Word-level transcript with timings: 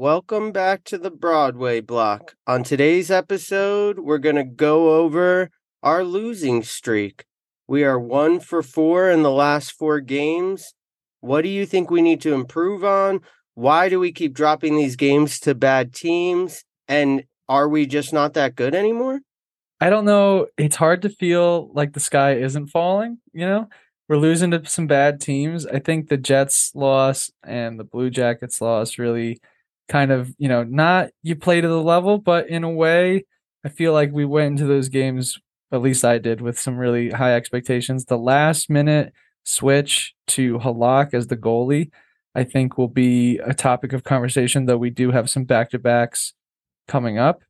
Welcome 0.00 0.50
back 0.50 0.84
to 0.84 0.96
the 0.96 1.10
Broadway 1.10 1.82
block. 1.82 2.34
On 2.46 2.62
today's 2.62 3.10
episode, 3.10 3.98
we're 3.98 4.16
going 4.16 4.36
to 4.36 4.44
go 4.44 4.98
over 4.98 5.50
our 5.82 6.04
losing 6.04 6.62
streak. 6.62 7.26
We 7.68 7.84
are 7.84 8.00
one 8.00 8.40
for 8.40 8.62
four 8.62 9.10
in 9.10 9.22
the 9.22 9.30
last 9.30 9.72
four 9.72 10.00
games. 10.00 10.72
What 11.20 11.42
do 11.42 11.50
you 11.50 11.66
think 11.66 11.90
we 11.90 12.00
need 12.00 12.22
to 12.22 12.32
improve 12.32 12.82
on? 12.82 13.20
Why 13.52 13.90
do 13.90 14.00
we 14.00 14.10
keep 14.10 14.32
dropping 14.32 14.78
these 14.78 14.96
games 14.96 15.38
to 15.40 15.54
bad 15.54 15.92
teams? 15.92 16.64
And 16.88 17.24
are 17.46 17.68
we 17.68 17.84
just 17.84 18.10
not 18.10 18.32
that 18.32 18.56
good 18.56 18.74
anymore? 18.74 19.20
I 19.82 19.90
don't 19.90 20.06
know. 20.06 20.46
It's 20.56 20.76
hard 20.76 21.02
to 21.02 21.10
feel 21.10 21.70
like 21.74 21.92
the 21.92 22.00
sky 22.00 22.36
isn't 22.36 22.68
falling, 22.68 23.18
you 23.34 23.44
know? 23.44 23.68
We're 24.08 24.16
losing 24.16 24.50
to 24.52 24.64
some 24.64 24.86
bad 24.86 25.20
teams. 25.20 25.66
I 25.66 25.78
think 25.78 26.08
the 26.08 26.16
Jets 26.16 26.72
loss 26.74 27.30
and 27.44 27.78
the 27.78 27.84
Blue 27.84 28.08
Jackets 28.08 28.62
loss 28.62 28.96
really 28.96 29.40
kind 29.90 30.12
of, 30.12 30.32
you 30.38 30.48
know, 30.48 30.62
not 30.62 31.10
you 31.22 31.34
play 31.34 31.60
to 31.60 31.68
the 31.68 31.82
level, 31.82 32.16
but 32.16 32.48
in 32.48 32.64
a 32.64 32.70
way, 32.70 33.24
I 33.64 33.68
feel 33.68 33.92
like 33.92 34.12
we 34.12 34.24
went 34.24 34.52
into 34.52 34.64
those 34.64 34.88
games, 34.88 35.38
at 35.72 35.82
least 35.82 36.04
I 36.04 36.18
did, 36.18 36.40
with 36.40 36.58
some 36.58 36.78
really 36.78 37.10
high 37.10 37.34
expectations. 37.34 38.04
The 38.04 38.16
last 38.16 38.70
minute 38.70 39.12
switch 39.42 40.14
to 40.28 40.58
Halak 40.60 41.12
as 41.12 41.26
the 41.26 41.36
goalie, 41.36 41.90
I 42.34 42.44
think 42.44 42.78
will 42.78 42.88
be 42.88 43.38
a 43.38 43.52
topic 43.52 43.92
of 43.92 44.04
conversation, 44.04 44.66
though 44.66 44.78
we 44.78 44.90
do 44.90 45.10
have 45.10 45.28
some 45.28 45.44
back 45.44 45.70
to 45.70 45.78
backs 45.78 46.34
coming 46.86 47.18
up. 47.18 47.42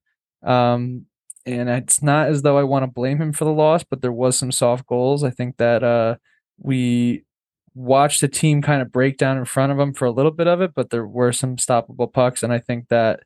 Um, 0.42 1.04
and 1.44 1.68
it's 1.68 2.02
not 2.02 2.28
as 2.28 2.40
though 2.40 2.58
I 2.58 2.62
want 2.62 2.84
to 2.84 2.90
blame 2.90 3.20
him 3.20 3.32
for 3.34 3.44
the 3.44 3.52
loss, 3.52 3.84
but 3.84 4.00
there 4.00 4.12
was 4.12 4.36
some 4.36 4.50
soft 4.50 4.86
goals. 4.86 5.22
I 5.22 5.30
think 5.30 5.58
that 5.58 5.84
uh, 5.84 6.16
we 6.58 7.24
watched 7.74 8.20
the 8.20 8.28
team 8.28 8.62
kind 8.62 8.82
of 8.82 8.92
break 8.92 9.16
down 9.16 9.38
in 9.38 9.44
front 9.44 9.72
of 9.72 9.78
them 9.78 9.92
for 9.94 10.04
a 10.04 10.10
little 10.10 10.32
bit 10.32 10.46
of 10.46 10.60
it, 10.60 10.72
but 10.74 10.90
there 10.90 11.06
were 11.06 11.32
some 11.32 11.56
stoppable 11.56 12.12
pucks. 12.12 12.42
And 12.42 12.52
I 12.52 12.58
think 12.58 12.88
that 12.88 13.20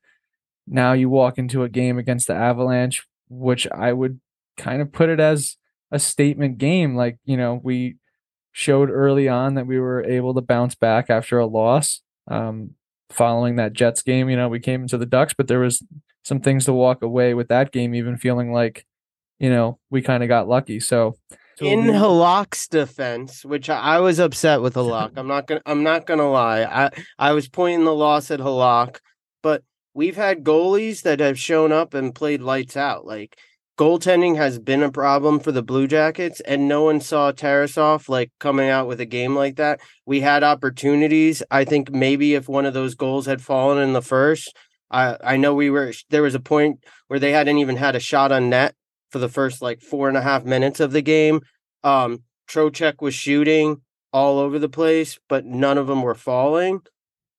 now 0.66 0.92
you 0.92 1.08
walk 1.08 1.38
into 1.38 1.62
a 1.62 1.68
game 1.68 1.98
against 1.98 2.26
the 2.26 2.34
Avalanche, 2.34 3.06
which 3.28 3.66
I 3.70 3.92
would 3.92 4.20
kind 4.56 4.82
of 4.82 4.92
put 4.92 5.08
it 5.08 5.20
as 5.20 5.56
a 5.90 5.98
statement 5.98 6.58
game. 6.58 6.94
Like, 6.94 7.18
you 7.24 7.36
know, 7.36 7.60
we 7.62 7.96
showed 8.52 8.90
early 8.90 9.28
on 9.28 9.54
that 9.54 9.66
we 9.66 9.78
were 9.78 10.04
able 10.04 10.34
to 10.34 10.40
bounce 10.40 10.74
back 10.74 11.10
after 11.10 11.38
a 11.38 11.46
loss. 11.46 12.02
Um, 12.28 12.70
following 13.10 13.56
that 13.56 13.72
Jets 13.72 14.02
game, 14.02 14.28
you 14.28 14.36
know, 14.36 14.48
we 14.48 14.60
came 14.60 14.82
into 14.82 14.98
the 14.98 15.06
Ducks, 15.06 15.34
but 15.34 15.46
there 15.46 15.60
was 15.60 15.82
some 16.22 16.40
things 16.40 16.64
to 16.64 16.72
walk 16.72 17.02
away 17.02 17.34
with 17.34 17.48
that 17.48 17.70
game, 17.70 17.94
even 17.94 18.16
feeling 18.16 18.52
like, 18.52 18.86
you 19.38 19.50
know, 19.50 19.78
we 19.90 20.02
kind 20.02 20.22
of 20.22 20.28
got 20.28 20.48
lucky. 20.48 20.80
So 20.80 21.16
in 21.60 21.82
Halak's 21.82 22.68
defense, 22.68 23.44
which 23.44 23.70
I 23.70 24.00
was 24.00 24.18
upset 24.18 24.62
with 24.62 24.74
Halak. 24.74 25.12
I'm 25.16 25.28
not 25.28 25.46
gonna 25.46 25.62
I'm 25.66 25.82
not 25.82 26.06
gonna 26.06 26.30
lie. 26.30 26.64
I 26.64 26.90
I 27.18 27.32
was 27.32 27.48
pointing 27.48 27.84
the 27.84 27.94
loss 27.94 28.30
at 28.30 28.40
Halak, 28.40 28.98
but 29.42 29.62
we've 29.94 30.16
had 30.16 30.44
goalies 30.44 31.02
that 31.02 31.20
have 31.20 31.38
shown 31.38 31.72
up 31.72 31.94
and 31.94 32.14
played 32.14 32.42
lights 32.42 32.76
out. 32.76 33.06
Like 33.06 33.38
goaltending 33.78 34.36
has 34.36 34.58
been 34.58 34.82
a 34.82 34.90
problem 34.90 35.40
for 35.40 35.52
the 35.52 35.62
Blue 35.62 35.86
Jackets, 35.86 36.40
and 36.40 36.68
no 36.68 36.84
one 36.84 37.00
saw 37.00 37.32
Tarasov 37.32 38.08
like 38.08 38.30
coming 38.40 38.68
out 38.68 38.88
with 38.88 39.00
a 39.00 39.06
game 39.06 39.34
like 39.34 39.56
that. 39.56 39.80
We 40.06 40.20
had 40.20 40.42
opportunities. 40.42 41.42
I 41.50 41.64
think 41.64 41.90
maybe 41.90 42.34
if 42.34 42.48
one 42.48 42.66
of 42.66 42.74
those 42.74 42.94
goals 42.94 43.26
had 43.26 43.42
fallen 43.42 43.82
in 43.82 43.92
the 43.92 44.02
first, 44.02 44.56
I 44.90 45.16
I 45.22 45.36
know 45.36 45.54
we 45.54 45.70
were 45.70 45.92
there 46.10 46.22
was 46.22 46.34
a 46.34 46.40
point 46.40 46.84
where 47.08 47.20
they 47.20 47.32
hadn't 47.32 47.58
even 47.58 47.76
had 47.76 47.96
a 47.96 48.00
shot 48.00 48.32
on 48.32 48.50
net 48.50 48.74
for 49.14 49.20
the 49.20 49.28
first 49.28 49.62
like 49.62 49.80
four 49.80 50.08
and 50.08 50.16
a 50.16 50.20
half 50.20 50.44
minutes 50.44 50.80
of 50.80 50.90
the 50.90 51.00
game. 51.00 51.40
Um, 51.84 52.24
Trocheck 52.48 52.94
was 53.00 53.14
shooting 53.14 53.80
all 54.12 54.40
over 54.40 54.58
the 54.58 54.68
place, 54.68 55.20
but 55.28 55.44
none 55.44 55.78
of 55.78 55.86
them 55.86 56.02
were 56.02 56.16
falling. 56.16 56.80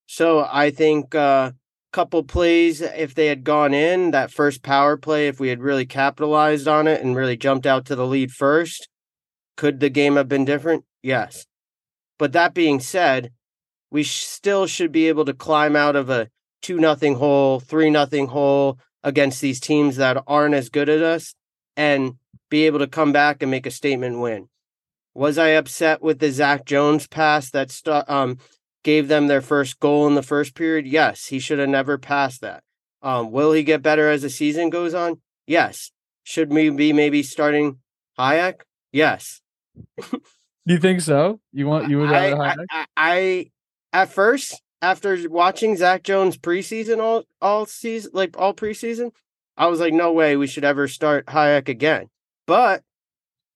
So 0.06 0.48
I 0.50 0.72
think 0.72 1.14
a 1.14 1.20
uh, 1.20 1.52
couple 1.92 2.24
plays, 2.24 2.80
if 2.80 3.14
they 3.14 3.28
had 3.28 3.44
gone 3.44 3.74
in, 3.74 4.12
that 4.12 4.32
first 4.32 4.64
power 4.64 4.96
play, 4.96 5.28
if 5.28 5.38
we 5.38 5.50
had 5.50 5.62
really 5.62 5.86
capitalized 5.86 6.66
on 6.66 6.88
it 6.88 7.04
and 7.04 7.14
really 7.14 7.36
jumped 7.36 7.66
out 7.66 7.84
to 7.88 7.96
the 7.98 8.08
lead 8.08 8.32
first, 8.32 8.88
could 9.58 9.82
the 9.82 9.90
game 9.90 10.16
have 10.16 10.30
been 10.30 10.46
different? 10.46 10.86
Yes. 11.04 11.46
But 12.18 12.32
that 12.32 12.54
being 12.54 12.80
said, 12.80 13.34
we 13.92 14.04
still 14.04 14.66
should 14.66 14.94
be 14.94 15.10
able 15.10 15.26
to 15.26 15.34
climb 15.34 15.76
out 15.76 15.98
of 15.98 16.10
a 16.10 16.30
two 16.62 16.80
nothing 16.80 17.16
hole, 17.16 17.60
three 17.60 17.90
nothing 17.90 18.28
hole 18.28 18.80
against 19.04 19.42
these 19.42 19.60
teams 19.60 19.98
that 19.98 20.24
aren't 20.26 20.56
as 20.56 20.70
good 20.70 20.88
as 20.88 21.02
us 21.02 21.36
and 21.76 22.16
be 22.50 22.66
able 22.66 22.80
to 22.80 22.88
come 22.88 23.12
back 23.12 23.42
and 23.42 23.52
make 23.52 23.66
a 23.66 23.72
statement 23.72 24.20
win. 24.20 24.48
Was 25.14 25.38
I 25.38 25.50
upset 25.50 26.02
with 26.02 26.20
the 26.20 26.32
Zach 26.32 26.66
Jones 26.66 27.08
pass 27.08 27.50
that 27.52 27.72
st- 27.72 28.10
um, 28.10 28.38
gave 28.84 29.08
them 29.08 29.28
their 29.28 29.42
first 29.42 29.80
goal 29.80 30.08
in 30.08 30.16
the 30.16 30.24
first 30.24 30.56
period? 30.56 30.86
Yes, 30.86 31.28
he 31.28 31.40
should 31.40 31.60
have 31.60 31.70
never 31.70 31.98
passed 31.98 32.42
that. 32.42 32.64
Um, 33.02 33.32
will 33.32 33.52
he 33.52 33.64
get 33.64 33.82
better 33.82 34.10
as 34.10 34.24
the 34.24 34.30
season 34.30 34.70
goes 34.70 34.94
on? 34.94 35.22
Yes. 35.48 35.92
Should 36.24 36.52
we 36.52 36.70
be 36.70 36.92
maybe 36.92 37.24
starting 37.24 37.78
Hajek? 38.18 38.62
Yes. 38.92 39.42
Do 40.66 40.74
you 40.74 40.80
think 40.80 41.02
so? 41.02 41.40
You 41.54 41.68
want 41.68 41.90
you 41.90 42.00
would 42.00 42.10
rather 42.10 42.42
I, 42.42 42.50
I, 42.50 42.56
I, 42.72 42.86
I 42.98 43.52
at 43.94 44.12
first 44.12 44.60
after 44.82 45.30
watching 45.30 45.78
Zach 45.78 46.04
Jones 46.04 46.38
preseason 46.38 47.00
all 47.00 47.26
all 47.42 47.66
season 47.66 48.12
like 48.14 48.38
all 48.38 48.54
preseason, 48.54 49.12
I 49.58 49.68
was 49.68 49.80
like, 49.80 49.94
no 49.94 50.12
way 50.12 50.36
we 50.36 50.48
should 50.48 50.66
ever 50.66 50.88
start 50.88 51.28
Hajek 51.28 51.70
again. 51.70 52.10
But 52.46 52.84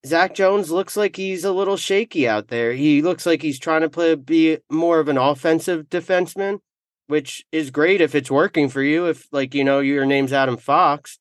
Zach 0.05 0.33
Jones 0.33 0.71
looks 0.71 0.95
like 0.95 1.15
he's 1.15 1.43
a 1.43 1.51
little 1.51 1.75
shaky 1.75 2.27
out 2.27 2.47
there. 2.47 2.73
He 2.73 3.01
looks 3.01 3.25
like 3.25 3.41
he's 3.41 3.59
trying 3.59 3.81
to 3.81 3.89
play 3.89 4.15
be 4.15 4.59
more 4.69 4.99
of 4.99 5.09
an 5.09 5.17
offensive 5.17 5.89
defenseman, 5.89 6.59
which 7.07 7.45
is 7.51 7.69
great 7.69 7.99
if 7.99 8.15
it's 8.15 8.31
working 8.31 8.69
for 8.69 8.81
you. 8.81 9.07
If 9.07 9.27
like 9.31 9.53
you 9.53 9.63
know 9.63 9.79
your 9.79 10.05
name's 10.05 10.31
Adam 10.31 10.55
Fox, 10.57 11.19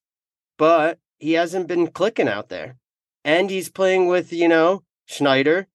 but 0.56 0.98
he 1.18 1.32
hasn't 1.32 1.66
been 1.66 1.88
clicking 1.88 2.28
out 2.28 2.50
there, 2.50 2.76
and 3.24 3.50
he's 3.50 3.68
playing 3.68 4.06
with 4.06 4.32
you 4.32 4.46
know 4.46 4.84
Schneider, 5.06 5.66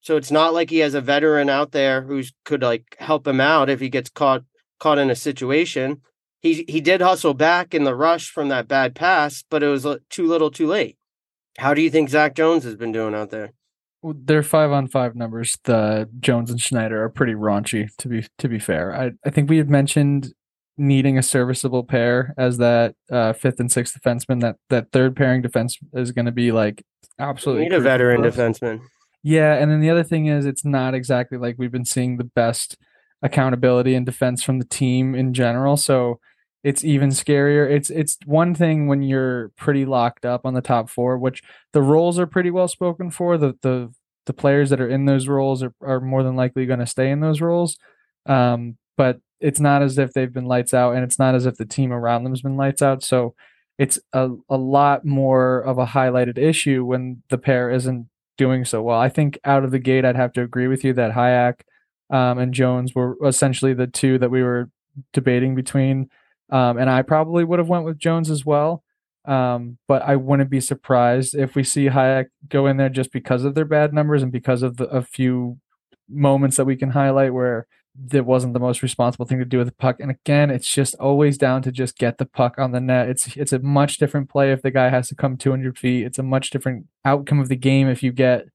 so 0.00 0.16
it's 0.16 0.30
not 0.30 0.54
like 0.54 0.70
he 0.70 0.78
has 0.78 0.94
a 0.94 1.02
veteran 1.02 1.50
out 1.50 1.72
there 1.72 2.02
who 2.02 2.22
could 2.46 2.62
like 2.62 2.96
help 2.98 3.26
him 3.26 3.42
out 3.42 3.68
if 3.68 3.80
he 3.80 3.90
gets 3.90 4.08
caught 4.08 4.42
caught 4.78 4.98
in 4.98 5.10
a 5.10 5.16
situation 5.16 6.00
he 6.40 6.64
he 6.68 6.80
did 6.80 7.00
hustle 7.00 7.34
back 7.34 7.74
in 7.74 7.84
the 7.84 7.94
rush 7.94 8.30
from 8.30 8.48
that 8.48 8.68
bad 8.68 8.94
pass, 8.94 9.44
but 9.48 9.62
it 9.62 9.68
was 9.68 9.86
too 10.10 10.26
little, 10.26 10.50
too 10.50 10.66
late. 10.66 10.96
How 11.58 11.74
do 11.74 11.82
you 11.82 11.90
think 11.90 12.08
Zach 12.08 12.34
Jones 12.34 12.64
has 12.64 12.76
been 12.76 12.92
doing 12.92 13.14
out 13.14 13.30
there? 13.30 13.52
Their 14.02 14.44
five 14.44 14.70
on 14.70 14.86
five 14.86 15.16
numbers, 15.16 15.58
the 15.64 16.08
Jones 16.20 16.50
and 16.50 16.60
Schneider 16.60 17.02
are 17.02 17.08
pretty 17.08 17.34
raunchy. 17.34 17.88
To 17.98 18.08
be 18.08 18.26
to 18.38 18.48
be 18.48 18.60
fair, 18.60 18.94
I 18.94 19.12
I 19.26 19.30
think 19.30 19.50
we 19.50 19.58
had 19.58 19.68
mentioned 19.68 20.32
needing 20.76 21.18
a 21.18 21.22
serviceable 21.22 21.82
pair 21.82 22.32
as 22.38 22.58
that 22.58 22.94
uh, 23.10 23.32
fifth 23.32 23.58
and 23.58 23.70
sixth 23.70 24.00
defenseman. 24.00 24.40
That 24.40 24.56
that 24.70 24.92
third 24.92 25.16
pairing 25.16 25.42
defense 25.42 25.76
is 25.92 26.12
going 26.12 26.26
to 26.26 26.32
be 26.32 26.52
like 26.52 26.84
absolutely 27.18 27.64
need 27.64 27.72
a 27.72 27.80
veteran 27.80 28.22
defenseman. 28.22 28.80
Yeah, 29.24 29.54
and 29.54 29.68
then 29.68 29.80
the 29.80 29.90
other 29.90 30.04
thing 30.04 30.26
is 30.26 30.46
it's 30.46 30.64
not 30.64 30.94
exactly 30.94 31.36
like 31.36 31.56
we've 31.58 31.72
been 31.72 31.84
seeing 31.84 32.18
the 32.18 32.24
best 32.24 32.76
accountability 33.22 33.94
and 33.94 34.06
defense 34.06 34.42
from 34.42 34.58
the 34.58 34.64
team 34.64 35.14
in 35.14 35.34
general. 35.34 35.76
So 35.76 36.20
it's 36.64 36.84
even 36.84 37.10
scarier. 37.10 37.70
It's 37.70 37.90
it's 37.90 38.18
one 38.26 38.54
thing 38.54 38.88
when 38.88 39.02
you're 39.02 39.50
pretty 39.56 39.84
locked 39.84 40.24
up 40.24 40.44
on 40.44 40.54
the 40.54 40.60
top 40.60 40.90
four, 40.90 41.16
which 41.16 41.42
the 41.72 41.82
roles 41.82 42.18
are 42.18 42.26
pretty 42.26 42.50
well 42.50 42.68
spoken 42.68 43.10
for. 43.10 43.38
The 43.38 43.56
the 43.62 43.92
the 44.26 44.32
players 44.32 44.70
that 44.70 44.80
are 44.80 44.88
in 44.88 45.06
those 45.06 45.26
roles 45.28 45.62
are, 45.62 45.72
are 45.80 46.00
more 46.00 46.22
than 46.22 46.36
likely 46.36 46.66
going 46.66 46.80
to 46.80 46.86
stay 46.86 47.10
in 47.10 47.20
those 47.20 47.40
roles. 47.40 47.78
Um, 48.26 48.76
but 48.96 49.20
it's 49.40 49.60
not 49.60 49.82
as 49.82 49.96
if 49.98 50.12
they've 50.12 50.32
been 50.32 50.44
lights 50.44 50.74
out, 50.74 50.94
and 50.94 51.04
it's 51.04 51.18
not 51.18 51.34
as 51.34 51.46
if 51.46 51.56
the 51.56 51.64
team 51.64 51.92
around 51.92 52.24
them 52.24 52.32
has 52.32 52.42
been 52.42 52.56
lights 52.56 52.82
out. 52.82 53.02
So 53.02 53.34
it's 53.78 53.98
a, 54.12 54.30
a 54.50 54.56
lot 54.56 55.04
more 55.04 55.60
of 55.60 55.78
a 55.78 55.86
highlighted 55.86 56.36
issue 56.36 56.84
when 56.84 57.22
the 57.30 57.38
pair 57.38 57.70
isn't 57.70 58.08
doing 58.36 58.64
so 58.64 58.82
well. 58.82 58.98
I 58.98 59.08
think 59.08 59.38
out 59.44 59.64
of 59.64 59.70
the 59.70 59.78
gate, 59.78 60.04
I'd 60.04 60.16
have 60.16 60.32
to 60.34 60.42
agree 60.42 60.66
with 60.66 60.84
you 60.84 60.92
that 60.94 61.12
Hajek 61.12 61.60
um, 62.10 62.38
and 62.38 62.54
Jones 62.54 62.94
were 62.94 63.16
essentially 63.24 63.74
the 63.74 63.86
two 63.86 64.18
that 64.18 64.30
we 64.30 64.42
were 64.42 64.70
debating 65.12 65.54
between. 65.54 66.10
Um, 66.50 66.78
and 66.78 66.88
I 66.88 67.02
probably 67.02 67.44
would 67.44 67.58
have 67.58 67.68
went 67.68 67.84
with 67.84 67.98
Jones 67.98 68.30
as 68.30 68.44
well. 68.44 68.82
Um, 69.24 69.76
but 69.86 70.00
I 70.02 70.16
wouldn't 70.16 70.48
be 70.48 70.60
surprised 70.60 71.34
if 71.34 71.54
we 71.54 71.62
see 71.62 71.88
Hajek 71.88 72.26
go 72.48 72.66
in 72.66 72.78
there 72.78 72.88
just 72.88 73.12
because 73.12 73.44
of 73.44 73.54
their 73.54 73.66
bad 73.66 73.92
numbers 73.92 74.22
and 74.22 74.32
because 74.32 74.62
of 74.62 74.78
the, 74.78 74.84
a 74.88 75.02
few 75.02 75.58
moments 76.08 76.56
that 76.56 76.64
we 76.64 76.76
can 76.76 76.90
highlight 76.90 77.34
where 77.34 77.66
it 78.12 78.24
wasn't 78.24 78.54
the 78.54 78.60
most 78.60 78.82
responsible 78.82 79.26
thing 79.26 79.38
to 79.38 79.44
do 79.44 79.58
with 79.58 79.66
the 79.66 79.74
puck. 79.74 80.00
And 80.00 80.10
again, 80.10 80.50
it's 80.50 80.72
just 80.72 80.94
always 80.94 81.36
down 81.36 81.62
to 81.62 81.72
just 81.72 81.98
get 81.98 82.18
the 82.18 82.24
puck 82.24 82.58
on 82.58 82.72
the 82.72 82.80
net. 82.80 83.08
It's 83.08 83.36
it's 83.36 83.52
a 83.52 83.58
much 83.58 83.98
different 83.98 84.30
play 84.30 84.52
if 84.52 84.62
the 84.62 84.70
guy 84.70 84.88
has 84.88 85.08
to 85.08 85.14
come 85.14 85.36
200 85.36 85.76
feet. 85.76 86.06
It's 86.06 86.18
a 86.18 86.22
much 86.22 86.50
different 86.50 86.86
outcome 87.04 87.40
of 87.40 87.48
the 87.48 87.56
game 87.56 87.88
if 87.88 88.02
you 88.02 88.12
get 88.12 88.46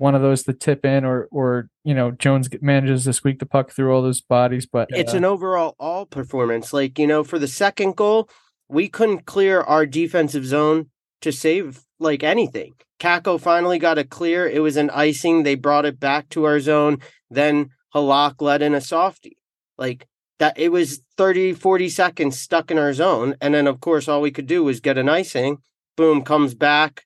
one 0.00 0.14
of 0.14 0.22
those 0.22 0.42
to 0.44 0.52
tip 0.52 0.84
in 0.84 1.04
or 1.04 1.28
or 1.30 1.68
you 1.84 1.94
know 1.94 2.10
Jones 2.10 2.48
manages 2.60 3.04
to 3.04 3.12
squeak 3.12 3.38
the 3.38 3.46
puck 3.46 3.70
through 3.70 3.92
all 3.92 4.02
those 4.02 4.20
bodies 4.20 4.66
but 4.66 4.88
it's 4.90 5.14
uh, 5.14 5.18
an 5.18 5.24
overall 5.24 5.76
all 5.78 6.06
performance 6.06 6.72
like 6.72 6.98
you 6.98 7.06
know 7.06 7.22
for 7.22 7.38
the 7.38 7.48
second 7.48 7.96
goal 7.96 8.28
we 8.68 8.88
couldn't 8.88 9.26
clear 9.26 9.60
our 9.60 9.86
defensive 9.86 10.46
zone 10.46 10.86
to 11.20 11.30
save 11.30 11.84
like 11.98 12.22
anything 12.22 12.74
Kakko 12.98 13.40
finally 13.40 13.78
got 13.78 13.98
a 13.98 14.04
clear 14.04 14.48
it 14.48 14.60
was 14.60 14.76
an 14.76 14.90
icing 14.90 15.42
they 15.42 15.54
brought 15.54 15.86
it 15.86 16.00
back 16.00 16.28
to 16.30 16.44
our 16.44 16.60
zone 16.60 16.98
then 17.30 17.70
Halak 17.94 18.40
let 18.40 18.62
in 18.62 18.74
a 18.74 18.80
softie 18.80 19.38
like 19.76 20.06
that 20.40 20.58
it 20.58 20.72
was 20.72 21.02
30, 21.16 21.52
40 21.52 21.88
seconds 21.90 22.40
stuck 22.40 22.70
in 22.70 22.78
our 22.78 22.92
zone. 22.92 23.36
And 23.40 23.54
then, 23.54 23.66
of 23.66 23.80
course, 23.80 24.08
all 24.08 24.22
we 24.22 24.30
could 24.30 24.46
do 24.46 24.64
was 24.64 24.80
get 24.80 24.98
an 24.98 25.08
icing. 25.08 25.58
Boom, 25.96 26.22
comes 26.22 26.54
back. 26.54 27.04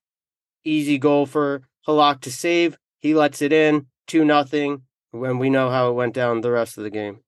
Easy 0.64 0.98
goal 0.98 1.26
for 1.26 1.62
Halak 1.86 2.20
to 2.22 2.32
save. 2.32 2.78
He 3.04 3.14
lets 3.14 3.42
it 3.42 3.52
in, 3.52 3.86
2 4.06 4.24
nothing. 4.24 4.82
When 5.10 5.38
we 5.38 5.50
know 5.50 5.68
how 5.70 5.90
it 5.90 5.92
went 5.92 6.14
down 6.14 6.40
the 6.40 6.50
rest 6.50 6.76
of 6.78 6.84
the 6.84 6.90
game. 6.90 7.20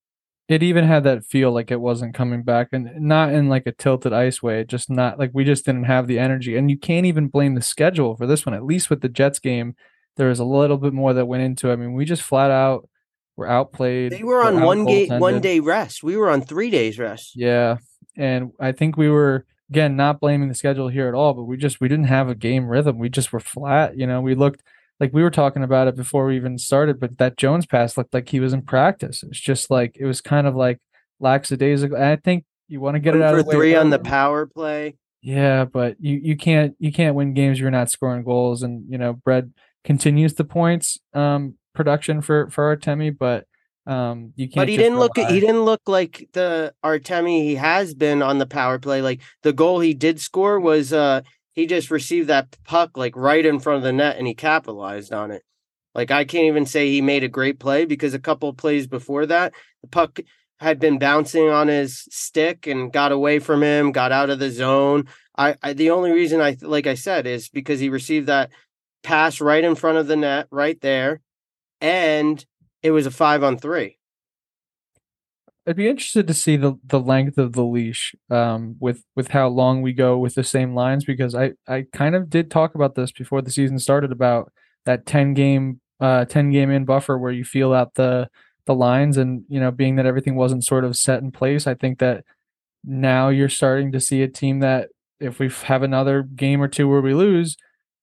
It 0.49 0.63
even 0.63 0.85
had 0.85 1.05
that 1.05 1.25
feel 1.25 1.53
like 1.53 1.71
it 1.71 1.81
wasn't 1.81 2.15
coming 2.15 2.43
back 2.43 2.69
and 2.73 2.91
not 2.99 3.33
in 3.33 3.49
like 3.49 3.67
a 3.67 3.73
tilted 3.73 4.13
ice 4.13 4.43
way, 4.43 4.65
just 4.65 4.91
not 4.91 5.19
like 5.19 5.31
we 5.35 5.45
just 5.45 5.67
didn't 5.67 5.85
have 5.85 6.07
the 6.07 6.19
energy. 6.19 6.57
And 6.57 6.71
you 6.71 6.79
can't 6.79 7.07
even 7.07 7.29
blame 7.29 7.55
the 7.55 7.63
schedule 7.63 8.17
for 8.17 8.27
this 8.27 8.47
one. 8.47 8.55
At 8.55 8.65
least 8.65 8.91
with 8.91 9.03
the 9.03 9.09
Jets 9.09 9.39
game, 9.39 9.77
there 10.17 10.29
was 10.29 10.41
a 10.41 10.45
little 10.45 10.79
bit 10.79 10.95
more 10.95 11.13
that 11.13 11.27
went 11.27 11.43
into 11.43 11.69
it. 11.69 11.75
I 11.75 11.77
mean, 11.77 11.93
we 11.93 12.05
just 12.05 12.23
flat 12.23 12.51
out 12.51 12.89
were 13.37 13.49
outplayed. 13.49 14.13
They 14.13 14.25
were 14.25 14.43
on 14.43 14.63
one 14.63 14.87
game, 14.87 15.21
one 15.21 15.41
day 15.41 15.61
rest. 15.61 16.03
We 16.03 16.17
were 16.17 16.31
on 16.31 16.41
three 16.41 16.71
days 16.71 16.99
rest. 16.99 17.37
Yeah, 17.37 17.77
and 18.17 18.51
I 18.59 18.73
think 18.73 18.97
we 18.97 19.11
were 19.11 19.45
again 19.71 19.95
not 19.95 20.21
blaming 20.21 20.49
the 20.49 20.55
schedule 20.55 20.89
here 20.89 21.07
at 21.07 21.15
all, 21.15 21.35
but 21.35 21.45
we 21.45 21.57
just 21.57 21.81
we 21.81 21.89
didn't 21.89 22.07
have 22.07 22.29
a 22.29 22.35
game 22.35 22.67
rhythm. 22.67 22.99
We 22.99 23.11
just 23.11 23.33
were 23.33 23.41
flat. 23.41 23.97
You 23.97 24.07
know, 24.07 24.21
we 24.21 24.35
looked 24.35 24.63
like 25.01 25.13
we 25.13 25.23
were 25.23 25.31
talking 25.31 25.63
about 25.63 25.89
it 25.89 25.97
before 25.97 26.27
we 26.27 26.37
even 26.37 26.59
started, 26.59 26.99
but 26.99 27.19
that 27.19 27.37
Jones 27.37 27.67
pass 27.67 27.97
looked 27.97 28.15
like 28.15 28.29
he 28.29 28.41
was 28.41 28.53
in 28.53 28.63
practice. 28.63 29.23
It's 29.23 29.41
just 29.41 29.71
like 29.71 29.97
it 29.99 30.07
was 30.07 30.21
kind 30.21 30.47
of 30.47 30.55
like 30.57 30.81
lackadaisical. 31.21 31.97
I 31.97 32.17
think 32.17 32.45
you 32.69 32.81
want 32.81 32.95
to 32.95 33.01
get 33.01 33.15
One 33.15 33.23
it 33.23 33.25
out 33.25 33.33
for 33.33 33.39
of 33.41 33.45
the 33.45 33.51
way 33.51 33.57
three 33.57 33.75
on 33.75 33.91
the 33.91 33.99
power 33.99 34.47
play. 34.47 34.97
Yeah, 35.23 35.65
but 35.65 35.97
you 36.01 36.21
you 36.23 36.37
can't 36.37 36.75
you 36.79 36.93
can't 36.93 37.15
win 37.15 37.35
games 37.35 37.61
you're 37.61 37.71
not 37.71 37.91
scoring 37.91 38.25
goals, 38.25 38.63
and 38.63 38.85
you 38.89 38.99
know 38.99 39.13
Brett 39.15 39.45
continues 39.85 40.35
the 40.35 40.45
points 40.45 40.99
um 41.15 41.55
production 41.75 42.23
for 42.23 42.49
for 42.51 42.77
Artemi, 42.77 43.17
but 43.17 43.47
um 43.87 44.33
you 44.37 44.47
can't. 44.47 44.63
But 44.63 44.69
he 44.69 44.77
didn't 44.77 44.99
look 44.99 45.17
he 45.17 45.41
didn't 45.41 45.63
look 45.63 45.83
like 45.87 46.29
the 46.33 46.73
Artemi 46.85 47.43
he 47.43 47.55
has 47.57 47.95
been 47.95 48.23
on 48.23 48.39
the 48.39 48.47
power 48.47 48.79
play. 48.79 49.03
Like 49.03 49.21
the 49.43 49.53
goal 49.53 49.81
he 49.81 49.95
did 49.95 50.21
score 50.21 50.59
was 50.59 50.93
uh 50.93 51.21
he 51.57 51.67
just 51.67 51.91
received 51.91 52.29
that 52.29 52.57
puck 52.65 52.97
like 52.97 53.17
right 53.17 53.45
in 53.45 53.59
front 53.59 53.79
of 53.79 53.83
the 53.83 53.93
net 53.93 54.19
and 54.19 54.27
he 54.27 54.35
capitalized 54.35 55.13
on 55.13 55.31
it. 55.33 55.43
Like 55.95 56.11
I 56.11 56.25
can't 56.25 56.45
even 56.45 56.67
say 56.67 56.89
he 56.91 57.01
made 57.01 57.25
a 57.25 57.29
great 57.29 57.59
play 57.59 57.87
because 57.87 58.13
a 58.13 58.21
couple 58.21 58.53
plays 58.53 58.87
before 58.87 59.25
that, 59.27 59.55
the 59.81 59.89
puck 59.89 60.21
had 60.61 60.79
been 60.79 60.99
bouncing 60.99 61.49
on 61.49 61.69
his 61.69 62.07
stick 62.11 62.67
and 62.67 62.93
got 62.93 63.11
away 63.11 63.39
from 63.39 63.63
him, 63.63 63.91
got 63.91 64.13
out 64.13 64.29
of 64.31 64.39
the 64.39 64.51
zone. 64.51 65.07
I, 65.37 65.57
I 65.63 65.73
the 65.73 65.91
only 65.91 66.13
reason 66.13 66.43
I 66.43 66.59
like 66.61 66.87
I 66.87 66.95
said 66.95 67.27
is 67.27 67.49
because 67.49 67.81
he 67.81 67.89
received 67.89 68.27
that 68.27 68.51
pass 69.03 69.41
right 69.41 69.65
in 69.65 69.75
front 69.75 69.97
of 69.97 70.07
the 70.07 70.17
net, 70.17 70.49
right 70.51 70.81
there, 70.83 71.23
and 71.81 72.45
it 72.83 72.91
was 72.91 73.07
a 73.07 73.11
five 73.11 73.43
on 73.43 73.57
three. 73.57 73.99
I'd 75.67 75.77
be 75.77 75.89
interested 75.89 76.27
to 76.29 76.35
see 76.35 76.57
the 76.57 76.79
the 76.85 77.01
length 77.01 77.39
of 77.39 77.53
the 77.53 77.65
leash 77.65 78.15
um 78.31 78.77
with 78.79 79.05
with 79.17 79.29
how 79.29 79.49
long 79.49 79.83
we 79.83 79.93
go 79.93 80.17
with 80.17 80.35
the 80.35 80.45
same 80.45 80.75
lines 80.75 81.05
because 81.05 81.35
I 81.35 81.53
I 81.67 81.87
kind 81.93 82.15
of 82.15 82.31
did 82.31 82.51
talk 82.51 82.75
about 82.75 82.95
this 82.95 83.11
before 83.13 83.43
the 83.43 83.51
season 83.51 83.79
started 83.79 84.13
about 84.13 84.53
that 84.85 85.07
10 85.07 85.35
game 85.35 85.81
uh 86.01 86.25
10 86.25 86.53
game 86.53 86.71
in 86.71 86.85
buffer 86.85 87.19
where 87.19 87.33
you 87.33 87.45
feel 87.45 87.73
out 87.73 87.95
the 87.95 88.29
the 88.67 88.75
lines 88.75 89.17
and 89.17 89.45
you 89.49 89.59
know 89.61 89.71
being 89.71 89.97
that 89.97 90.07
everything 90.07 90.37
wasn't 90.37 90.65
sort 90.65 90.85
of 90.85 90.97
set 90.97 91.23
in 91.23 91.33
place 91.33 91.67
I 91.67 91.75
think 91.75 91.99
that 91.99 92.25
now 92.85 93.29
you're 93.29 93.49
starting 93.49 93.93
to 93.93 94.01
see 94.01 94.23
a 94.23 94.29
team 94.29 94.61
that 94.61 94.89
if 95.21 95.39
we 95.39 95.51
have 95.65 95.83
another 95.83 96.23
game 96.23 96.63
or 96.63 96.69
two 96.69 96.89
where 96.89 97.01
we 97.01 97.15
lose 97.15 97.57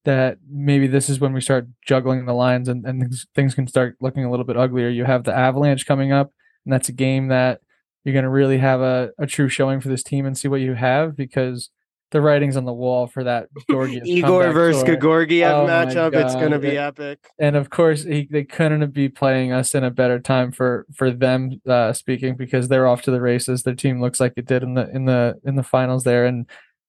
that 0.06 0.38
maybe 0.50 0.88
this 0.88 1.10
is 1.10 1.19
when 1.19 1.33
we 1.33 1.42
start 1.42 1.68
juggling 1.86 2.25
the 2.25 2.33
lines 2.33 2.68
and, 2.68 2.86
and 2.86 3.01
things, 3.01 3.25
things 3.36 3.56
can 3.56 3.68
start 3.68 3.95
looking 4.01 4.25
a 4.25 4.30
little 4.31 4.45
bit 4.45 4.57
uglier. 4.57 4.89
You 4.89 5.06
have 5.06 5.24
the 5.24 5.33
avalanche 5.33 5.86
coming 5.86 6.12
up 6.12 6.31
and 6.65 6.74
that's 6.74 6.89
a 6.89 6.94
game 6.94 7.27
that 7.27 7.62
you're 8.04 8.13
going 8.13 8.24
to 8.24 8.30
really 8.30 8.57
have 8.57 8.81
a, 8.81 9.12
a 9.18 9.25
true 9.25 9.50
showing 9.50 9.80
for 9.80 9.89
this 9.89 10.04
team 10.04 10.25
and 10.25 10.38
see 10.38 10.48
what 10.48 10.62
you 10.62 10.74
have 10.74 11.15
because 11.15 11.69
the 12.12 12.21
writing's 12.21 12.56
on 12.56 12.65
the 12.65 12.74
wall 12.74 13.07
for 13.07 13.24
that 13.24 13.48
Igor 13.69 14.51
versus. 14.54 14.83
Gagorgiev 14.83 15.50
Oh 15.50 15.68
matchup. 15.68 16.13
It's 16.13 16.36
going 16.36 16.51
to 16.51 16.60
be 16.60 16.77
epic. 16.77 17.19
and 17.39 17.56
of 17.56 17.69
course 17.69 18.04
he, 18.04 18.27
they 18.30 18.44
couldn't 18.44 18.92
be 18.92 19.10
playing 19.10 19.51
us 19.51 19.74
in 19.74 19.83
a 19.83 19.92
better 19.92 20.19
time 20.19 20.51
for 20.51 20.86
for 20.95 21.12
them 21.12 21.60
uh, 21.68 21.92
speaking 21.92 22.36
because 22.36 22.68
they're 22.68 22.88
off 22.88 23.01
to 23.04 23.12
the 23.12 23.19
races 23.19 23.63
their 23.63 23.75
team 23.75 24.00
looks 24.00 24.19
like 24.19 24.33
it 24.38 24.45
did 24.45 24.63
in 24.63 24.75
the 24.75 24.89
in 24.92 25.06
the 25.06 25.39
in 25.44 25.56
the 25.56 25.63
finals 25.63 26.04
there 26.04 26.25
and 26.25 26.45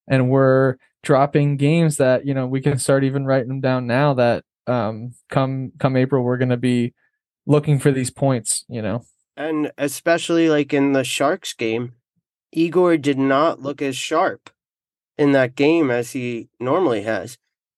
and 0.09 0.29
we're 0.29 0.77
dropping 1.03 1.57
games 1.57 1.97
that 1.97 2.27
you 2.27 2.35
know 2.35 2.47
we 2.47 2.61
can 2.61 2.79
start 2.79 3.03
even 3.03 3.25
writing 3.25 3.49
them 3.49 3.61
down 3.61 3.87
now 3.87 4.13
that 4.15 4.45
um 4.67 5.13
come 5.31 5.73
come 5.79 5.97
April 5.97 6.23
we're 6.23 6.37
going 6.39 6.49
to 6.51 6.57
be 6.57 6.93
looking 7.47 7.79
for 7.79 7.91
these 7.91 8.11
points 8.11 8.65
you 8.69 8.83
know 8.83 9.03
And 9.37 9.73
especially 9.77 10.49
like 10.49 10.73
in 10.73 10.93
the 10.93 11.05
Sharks 11.05 11.53
game, 11.53 11.95
Igor 12.53 12.97
did 12.97 13.19
not 13.19 13.61
look 13.61 13.83
as 13.83 13.97
sharp 13.97 14.51
in 15.19 15.33
that 15.33 15.57
game 15.57 15.91
as 15.91 16.13
he 16.13 16.49
normally 16.61 17.03
has. 17.03 17.37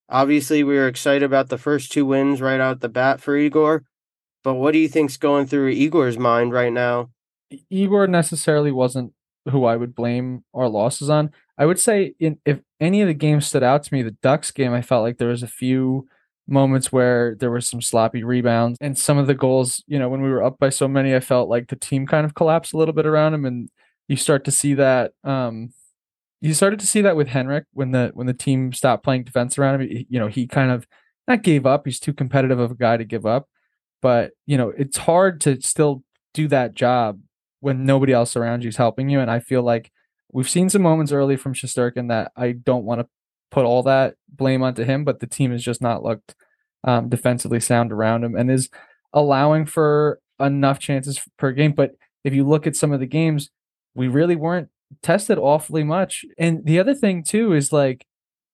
Obviously, 0.08 0.62
we 0.62 0.76
were 0.76 0.86
excited 0.86 1.22
about 1.22 1.48
the 1.48 1.58
first 1.58 1.90
two 1.90 2.04
wins 2.06 2.40
right 2.40 2.60
out 2.60 2.80
the 2.80 2.88
bat 2.88 3.20
for 3.20 3.36
Igor. 3.36 3.84
But 4.44 4.54
what 4.54 4.72
do 4.72 4.78
you 4.78 4.88
think's 4.88 5.16
going 5.16 5.46
through 5.46 5.70
Igor's 5.70 6.18
mind 6.18 6.52
right 6.52 6.72
now? 6.72 7.10
Igor 7.70 8.06
necessarily 8.06 8.70
wasn't 8.70 9.12
who 9.50 9.64
I 9.64 9.76
would 9.76 9.94
blame 9.94 10.44
our 10.54 10.68
losses 10.68 11.10
on. 11.10 11.32
I 11.58 11.66
would 11.66 11.80
say 11.80 12.14
in 12.20 12.38
if 12.44 12.60
any 12.80 13.00
of 13.00 13.08
the 13.08 13.14
games 13.14 13.46
stood 13.46 13.62
out 13.62 13.82
to 13.84 13.94
me, 13.94 14.02
the 14.02 14.10
Ducks 14.22 14.50
game, 14.50 14.72
I 14.72 14.82
felt 14.82 15.02
like 15.02 15.18
there 15.18 15.28
was 15.28 15.42
a 15.42 15.48
few 15.48 16.06
moments 16.48 16.92
where 16.92 17.34
there 17.38 17.50
were 17.50 17.60
some 17.60 17.82
sloppy 17.82 18.22
rebounds 18.22 18.78
and 18.80 18.96
some 18.96 19.18
of 19.18 19.26
the 19.26 19.34
goals, 19.34 19.82
you 19.86 19.98
know, 19.98 20.08
when 20.08 20.22
we 20.22 20.30
were 20.30 20.44
up 20.44 20.58
by 20.58 20.70
so 20.70 20.86
many, 20.86 21.14
I 21.14 21.20
felt 21.20 21.48
like 21.48 21.68
the 21.68 21.76
team 21.76 22.06
kind 22.06 22.24
of 22.24 22.34
collapsed 22.34 22.72
a 22.72 22.76
little 22.76 22.94
bit 22.94 23.06
around 23.06 23.34
him 23.34 23.44
and 23.44 23.68
you 24.08 24.16
start 24.16 24.44
to 24.44 24.52
see 24.52 24.74
that 24.74 25.12
um 25.24 25.70
you 26.40 26.54
started 26.54 26.78
to 26.80 26.86
see 26.86 27.00
that 27.00 27.16
with 27.16 27.28
Henrik 27.28 27.64
when 27.72 27.92
the 27.92 28.10
when 28.14 28.26
the 28.26 28.34
team 28.34 28.72
stopped 28.72 29.02
playing 29.04 29.24
defense 29.24 29.58
around 29.58 29.80
him. 29.80 30.04
You 30.08 30.20
know, 30.20 30.28
he 30.28 30.46
kind 30.46 30.70
of 30.70 30.86
not 31.26 31.42
gave 31.42 31.66
up. 31.66 31.86
He's 31.86 32.00
too 32.00 32.12
competitive 32.12 32.58
of 32.58 32.70
a 32.70 32.76
guy 32.76 32.96
to 32.96 33.04
give 33.04 33.26
up. 33.26 33.48
But, 34.02 34.32
you 34.44 34.56
know, 34.56 34.72
it's 34.76 34.98
hard 34.98 35.40
to 35.42 35.60
still 35.62 36.04
do 36.34 36.48
that 36.48 36.74
job 36.74 37.20
when 37.60 37.86
nobody 37.86 38.12
else 38.12 38.36
around 38.36 38.62
you 38.62 38.68
is 38.68 38.76
helping 38.76 39.08
you. 39.08 39.20
And 39.20 39.30
I 39.30 39.40
feel 39.40 39.62
like 39.62 39.90
we've 40.30 40.48
seen 40.48 40.68
some 40.68 40.82
moments 40.82 41.12
early 41.12 41.36
from 41.36 41.54
Shesterkin 41.54 42.08
that 42.08 42.32
I 42.36 42.52
don't 42.52 42.84
want 42.84 43.00
to 43.00 43.08
put 43.50 43.64
all 43.64 43.82
that 43.84 44.14
blame 44.28 44.62
onto 44.62 44.84
him, 44.84 45.04
but 45.04 45.20
the 45.20 45.26
team 45.26 45.52
has 45.52 45.62
just 45.62 45.80
not 45.80 46.02
looked 46.02 46.34
um, 46.84 47.08
defensively 47.08 47.60
sound 47.60 47.92
around 47.92 48.24
him 48.24 48.34
and 48.34 48.50
is 48.50 48.68
allowing 49.12 49.66
for 49.66 50.20
enough 50.40 50.78
chances 50.78 51.20
per 51.38 51.52
game. 51.52 51.72
But 51.72 51.92
if 52.24 52.34
you 52.34 52.46
look 52.46 52.66
at 52.66 52.76
some 52.76 52.92
of 52.92 53.00
the 53.00 53.06
games, 53.06 53.50
we 53.94 54.08
really 54.08 54.36
weren't 54.36 54.68
tested 55.02 55.38
awfully 55.38 55.84
much. 55.84 56.24
And 56.38 56.64
the 56.64 56.78
other 56.78 56.94
thing 56.94 57.24
too 57.24 57.52
is 57.52 57.72
like, 57.72 58.06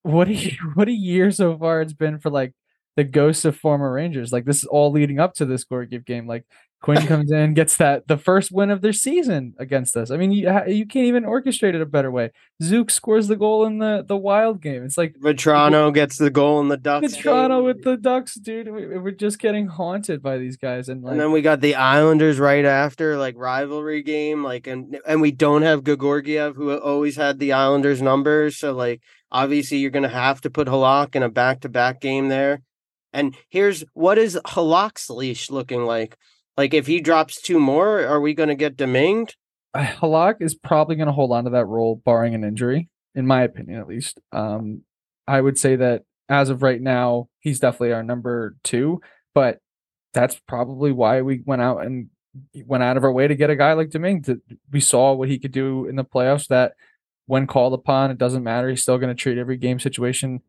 what 0.02 0.28
a 0.28 0.56
what 0.74 0.88
a 0.88 0.92
year 0.92 1.30
so 1.30 1.56
far 1.56 1.80
it's 1.80 1.92
been 1.92 2.18
for 2.18 2.30
like 2.30 2.52
the 2.96 3.04
ghosts 3.04 3.44
of 3.44 3.56
former 3.56 3.92
Rangers. 3.92 4.32
Like 4.32 4.44
this 4.44 4.58
is 4.58 4.64
all 4.64 4.90
leading 4.90 5.18
up 5.18 5.34
to 5.34 5.44
this 5.44 5.64
Georgiev 5.64 6.04
game. 6.04 6.26
Like 6.26 6.44
Quinn 6.82 7.06
comes 7.06 7.30
in, 7.30 7.54
gets 7.54 7.76
that 7.76 8.08
the 8.08 8.18
first 8.18 8.52
win 8.52 8.70
of 8.70 8.82
their 8.82 8.92
season 8.92 9.54
against 9.58 9.96
us. 9.96 10.10
I 10.10 10.16
mean, 10.16 10.32
you 10.32 10.50
you 10.66 10.84
can't 10.84 11.06
even 11.06 11.24
orchestrate 11.24 11.74
it 11.74 11.80
a 11.80 11.86
better 11.86 12.10
way. 12.10 12.30
Zook 12.62 12.90
scores 12.90 13.28
the 13.28 13.36
goal 13.36 13.64
in 13.64 13.78
the 13.78 14.04
the 14.06 14.16
Wild 14.16 14.60
game. 14.60 14.84
It's 14.84 14.98
like 14.98 15.14
Vatrano 15.14 15.94
gets 15.94 16.18
the 16.18 16.30
goal 16.30 16.60
in 16.60 16.68
the 16.68 16.76
Ducks. 16.76 17.14
Game. 17.14 17.64
with 17.64 17.84
the 17.84 17.96
Ducks, 17.96 18.34
dude. 18.34 18.70
We, 18.70 18.98
we're 18.98 19.12
just 19.12 19.38
getting 19.38 19.68
haunted 19.68 20.22
by 20.22 20.38
these 20.38 20.56
guys, 20.56 20.88
and 20.88 21.02
like 21.02 21.12
And 21.12 21.20
then 21.20 21.32
we 21.32 21.40
got 21.40 21.60
the 21.60 21.76
Islanders 21.76 22.38
right 22.38 22.64
after, 22.64 23.16
like 23.16 23.36
rivalry 23.38 24.02
game, 24.02 24.44
like 24.44 24.66
and 24.66 24.98
and 25.06 25.20
we 25.20 25.30
don't 25.30 25.62
have 25.62 25.84
Gagorgiev, 25.84 26.56
who 26.56 26.76
always 26.76 27.16
had 27.16 27.38
the 27.38 27.52
Islanders 27.52 28.02
numbers. 28.02 28.58
So 28.58 28.72
like 28.72 29.00
obviously 29.30 29.78
you're 29.78 29.90
gonna 29.90 30.08
have 30.08 30.40
to 30.42 30.50
put 30.50 30.66
Halak 30.66 31.14
in 31.14 31.22
a 31.22 31.30
back 31.30 31.60
to 31.60 31.68
back 31.68 32.00
game 32.00 32.28
there. 32.28 32.62
And 33.12 33.36
here's 33.50 33.84
what 33.92 34.18
is 34.18 34.38
Halak's 34.46 35.08
leash 35.10 35.48
looking 35.48 35.84
like? 35.84 36.16
Like 36.56 36.74
if 36.74 36.86
he 36.86 37.00
drops 37.00 37.40
two 37.40 37.58
more, 37.58 38.04
are 38.04 38.20
we 38.20 38.34
gonna 38.34 38.54
get 38.54 38.76
deminged? 38.76 39.36
Halak 39.74 40.36
is 40.40 40.54
probably 40.54 40.96
going 40.96 41.06
to 41.06 41.12
hold 41.12 41.32
on 41.32 41.44
to 41.44 41.50
that 41.50 41.66
role, 41.66 41.96
barring 42.04 42.34
an 42.34 42.44
injury, 42.44 42.88
in 43.14 43.26
my 43.26 43.42
opinion, 43.42 43.80
at 43.80 43.88
least. 43.88 44.20
Um, 44.30 44.82
I 45.26 45.40
would 45.40 45.58
say 45.58 45.76
that 45.76 46.02
as 46.28 46.50
of 46.50 46.62
right 46.62 46.80
now, 46.80 47.28
he's 47.40 47.60
definitely 47.60 47.92
our 47.92 48.02
number 48.02 48.56
two, 48.64 49.00
but 49.34 49.60
that's 50.12 50.38
probably 50.46 50.92
why 50.92 51.22
we 51.22 51.42
went 51.44 51.62
out 51.62 51.84
and 51.84 52.08
went 52.66 52.82
out 52.82 52.96
of 52.96 53.04
our 53.04 53.12
way 53.12 53.26
to 53.26 53.34
get 53.34 53.50
a 53.50 53.56
guy 53.56 53.72
like 53.72 53.90
Domingue. 53.90 54.24
To, 54.24 54.40
we 54.70 54.80
saw 54.80 55.14
what 55.14 55.28
he 55.28 55.38
could 55.38 55.52
do 55.52 55.86
in 55.86 55.96
the 55.96 56.04
playoffs. 56.04 56.48
That 56.48 56.72
when 57.26 57.46
called 57.46 57.72
upon, 57.72 58.10
it 58.10 58.18
doesn't 58.18 58.42
matter. 58.42 58.68
He's 58.68 58.82
still 58.82 58.98
going 58.98 59.14
to 59.14 59.20
treat 59.20 59.38
every 59.38 59.56
game 59.56 59.80
situation 59.80 60.42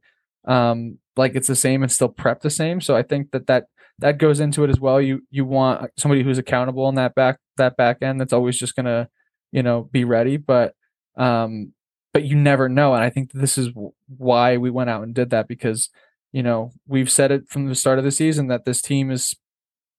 um, 0.45 0.97
like 1.15 1.35
it's 1.35 1.47
the 1.47 1.55
same 1.55 1.83
and 1.83 1.91
still 1.91 2.09
prep 2.09 2.41
the 2.41 2.49
same. 2.49 2.81
So 2.81 2.95
I 2.95 3.03
think 3.03 3.31
that 3.31 3.47
that 3.47 3.67
that 3.99 4.17
goes 4.17 4.39
into 4.39 4.63
it 4.63 4.69
as 4.69 4.79
well. 4.79 5.01
You 5.01 5.21
you 5.29 5.45
want 5.45 5.91
somebody 5.97 6.23
who's 6.23 6.37
accountable 6.37 6.89
in 6.89 6.95
that 6.95 7.15
back 7.15 7.39
that 7.57 7.77
back 7.77 7.97
end 8.01 8.19
that's 8.19 8.33
always 8.33 8.57
just 8.57 8.75
gonna 8.75 9.09
you 9.51 9.63
know 9.63 9.83
be 9.91 10.03
ready. 10.03 10.37
But 10.37 10.75
um, 11.15 11.73
but 12.13 12.23
you 12.23 12.35
never 12.35 12.69
know, 12.69 12.93
and 12.93 13.03
I 13.03 13.09
think 13.09 13.31
this 13.31 13.57
is 13.57 13.69
why 14.07 14.57
we 14.57 14.69
went 14.69 14.89
out 14.89 15.03
and 15.03 15.13
did 15.13 15.29
that 15.31 15.47
because 15.47 15.89
you 16.31 16.43
know 16.43 16.71
we've 16.87 17.11
said 17.11 17.31
it 17.31 17.49
from 17.49 17.67
the 17.67 17.75
start 17.75 17.99
of 17.99 18.05
the 18.05 18.11
season 18.11 18.47
that 18.47 18.65
this 18.65 18.81
team 18.81 19.11
is 19.11 19.35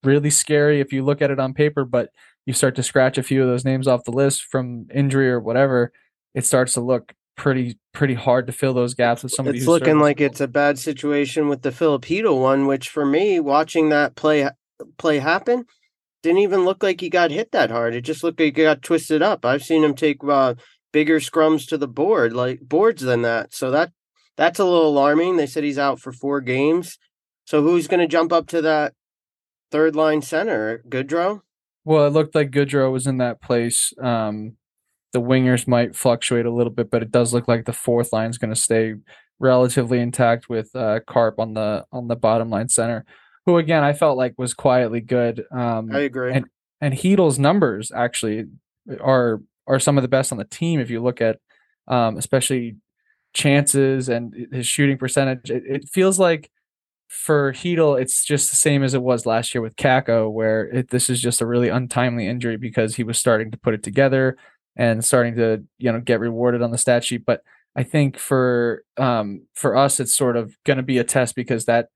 really 0.03 0.31
scary 0.31 0.81
if 0.81 0.93
you 0.93 1.05
look 1.05 1.23
at 1.23 1.31
it 1.31 1.41
on 1.41 1.55
paper, 1.55 1.85
but 1.85 2.11
you 2.47 2.53
start 2.53 2.75
to 2.77 2.83
scratch 2.83 3.17
a 3.17 3.23
few 3.23 3.43
of 3.43 3.49
those 3.49 3.65
names 3.65 3.89
off 3.89 4.05
the 4.05 4.11
list 4.13 4.45
from 4.45 4.87
injury 4.95 5.31
or 5.31 5.41
whatever, 5.41 5.93
it 6.35 6.45
starts 6.45 6.75
to 6.75 6.81
look 6.81 7.15
pretty 7.37 7.79
pretty 7.95 8.15
hard 8.15 8.47
to 8.47 8.53
fill 8.53 8.75
those 8.75 8.93
gaps 8.93 9.23
with 9.23 9.33
somebody. 9.33 9.59
It's 9.59 9.67
looking 9.67 9.99
like 9.99 10.21
it's 10.21 10.41
a 10.41 10.49
bad 10.49 10.79
situation 10.79 11.49
with 11.49 11.63
the 11.63 11.73
Filipino 11.73 12.35
one, 12.35 12.67
which 12.67 12.91
for 12.91 13.07
me, 13.07 13.41
watching 13.41 13.89
that 13.89 14.15
play 14.15 14.49
play 14.99 15.19
happen, 15.21 15.65
didn't 16.23 16.39
even 16.39 16.65
look 16.65 16.83
like 16.83 17.01
he 17.01 17.09
got 17.09 17.31
hit 17.31 17.53
that 17.53 17.71
hard. 17.71 17.95
It 17.95 18.03
just 18.03 18.23
looked 18.23 18.41
like 18.41 18.57
he 18.57 18.65
got 18.65 18.83
twisted 18.83 19.23
up. 19.23 19.47
I've 19.47 19.65
seen 19.65 19.83
him 19.83 19.95
take 19.95 20.19
uh, 20.29 20.55
bigger 20.93 21.21
scrums 21.21 21.67
to 21.69 21.79
the 21.79 21.89
board, 21.89 22.33
like 22.35 22.61
boards 22.61 23.03
than 23.03 23.23
that. 23.23 23.55
So 23.55 23.71
that 23.71 23.93
that's 24.37 24.59
a 24.59 24.65
little 24.65 24.89
alarming. 24.89 25.37
They 25.37 25.47
said 25.47 25.65
he's 25.65 25.79
out 25.79 26.01
for 26.01 26.13
four 26.13 26.41
games. 26.41 26.99
So 27.45 27.63
who's 27.63 27.87
going 27.87 28.01
to 28.01 28.07
jump 28.07 28.33
up 28.33 28.47
to 28.49 28.63
that 28.63 28.95
third 29.71 29.95
line 29.95 30.23
center? 30.23 30.83
Goodrow. 30.89 31.43
Well, 31.85 32.07
it 32.07 32.11
looked 32.11 32.35
like 32.35 32.51
Goodrow 32.51 32.91
was 32.91 33.07
in 33.07 33.19
that 33.19 33.43
place. 33.43 33.93
Um, 34.03 34.57
the 35.15 35.21
wingers 35.21 35.69
might 35.69 35.95
fluctuate 35.95 36.45
a 36.45 36.51
little 36.51 36.73
bit, 36.73 36.91
but 36.91 37.01
it 37.01 37.13
does 37.13 37.33
look 37.33 37.47
like 37.47 37.65
the 37.65 37.73
fourth 37.73 38.13
line 38.13 38.29
is 38.29 38.37
going 38.37 38.53
to 38.53 38.61
stay 38.61 38.97
relatively 39.39 40.01
intact 40.01 40.49
with 40.49 40.75
uh, 40.75 41.01
Carp 41.07 41.39
on 41.39 41.55
the 41.55 41.87
on 41.93 42.09
the 42.09 42.17
bottom 42.17 42.51
line 42.51 42.69
center, 42.69 43.07
who 43.47 43.57
again 43.57 43.85
I 43.85 43.93
felt 43.93 44.19
like 44.19 44.35
was 44.37 44.55
quietly 44.55 45.01
good. 45.01 45.45
Um, 45.53 45.89
I 45.95 46.01
agree. 46.01 46.33
And 46.33 46.47
and 46.81 46.95
Chytil's 46.95 47.39
numbers 47.39 47.93
actually 47.95 48.47
are 49.01 49.41
are 49.69 49.79
some 49.79 49.97
of 49.97 50.03
the 50.03 50.09
best 50.09 50.33
on 50.33 50.39
the 50.39 50.45
team 50.45 50.81
if 50.81 50.91
you 50.91 51.01
look 51.01 51.21
at 51.21 51.39
um, 51.87 52.17
especially 52.17 52.77
chances 53.33 54.09
and 54.09 54.35
his 54.53 54.67
shooting 54.67 54.99
percentage. 54.99 55.49
It, 55.49 55.63
it 55.65 55.89
feels 55.89 56.19
like 56.19 56.51
for 57.09 57.53
Chytil, 57.53 58.01
it's 58.01 58.25
just 58.25 58.51
the 58.51 58.57
same 58.57 58.83
as 58.83 58.95
it 58.95 59.03
was 59.03 59.27
last 59.27 59.55
year 59.55 59.63
with 59.63 59.77
Kakko, 59.77 60.33
where 60.33 60.67
it, 60.69 60.91
this 60.91 61.09
is 61.09 61.21
just 61.21 61.41
a 61.41 61.47
really 61.47 61.69
untimely 61.69 62.27
injury 62.27 62.57
because 62.57 62.97
he 62.97 63.05
was 63.05 63.17
starting 63.17 63.53
to 63.53 63.59
put 63.59 63.75
it 63.75 63.85
together 63.85 64.37
and 64.77 65.05
starting 65.05 65.37
to 65.37 65.65
you 65.79 65.93
know 65.93 66.01
get 66.01 66.21
rewarded 66.21 66.63
on 66.63 66.71
the 66.71 66.79
stat 66.79 67.05
sheet. 67.05 67.25
But 67.25 67.43
I 67.77 67.83
think 67.83 68.19
for 68.19 68.85
um, 68.97 69.47
for 69.55 69.77
us, 69.77 70.01
it's 70.01 70.17
sort 70.17 70.37
of 70.37 70.57
going 70.65 70.77
to 70.77 70.83
be 70.83 70.99
a 70.99 71.05
test 71.05 71.35
because 71.35 71.65
that 71.67 71.89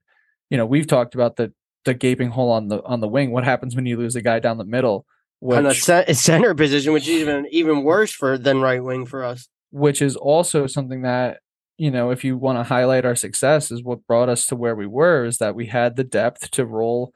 you 0.49 0.57
know 0.57 0.65
we've 0.65 0.87
talked 0.87 1.15
about 1.15 1.35
the 1.37 1.53
the 1.85 1.93
gaping 1.93 2.29
hole 2.29 2.51
on 2.51 2.67
the 2.67 2.83
on 2.83 2.99
the 2.99 3.07
wing. 3.07 3.31
What 3.31 3.45
happens 3.45 3.75
when 3.75 3.85
you 3.85 3.97
lose 3.97 4.15
a 4.15 4.21
guy 4.21 4.39
down 4.39 4.57
the 4.57 4.65
middle? 4.65 5.05
Which, 5.41 5.57
on 5.57 5.65
a 5.65 6.13
center 6.13 6.53
position, 6.53 6.91
which 6.91 7.07
is 7.07 7.21
even 7.21 7.47
even 7.51 7.83
worse 7.83 8.11
for 8.11 8.37
than 8.37 8.61
right 8.61 8.83
wing 8.83 9.05
for 9.05 9.23
us. 9.23 9.47
Which 9.71 10.01
is 10.01 10.15
also 10.15 10.67
something 10.67 11.03
that 11.03 11.39
you 11.79 11.89
know, 11.89 12.11
if 12.11 12.25
you 12.25 12.37
want 12.37 12.59
to 12.59 12.63
highlight 12.63 13.05
our 13.05 13.15
success, 13.15 13.71
is 13.71 13.81
what 13.81 14.05
brought 14.05 14.27
us 14.27 14.45
to 14.47 14.55
where 14.55 14.75
we 14.75 14.85
were. 14.85 15.23
Is 15.23 15.37
that 15.37 15.55
we 15.55 15.67
had 15.67 15.95
the 15.95 16.03
depth 16.03 16.51
to 16.51 16.65
roll, 16.65 17.13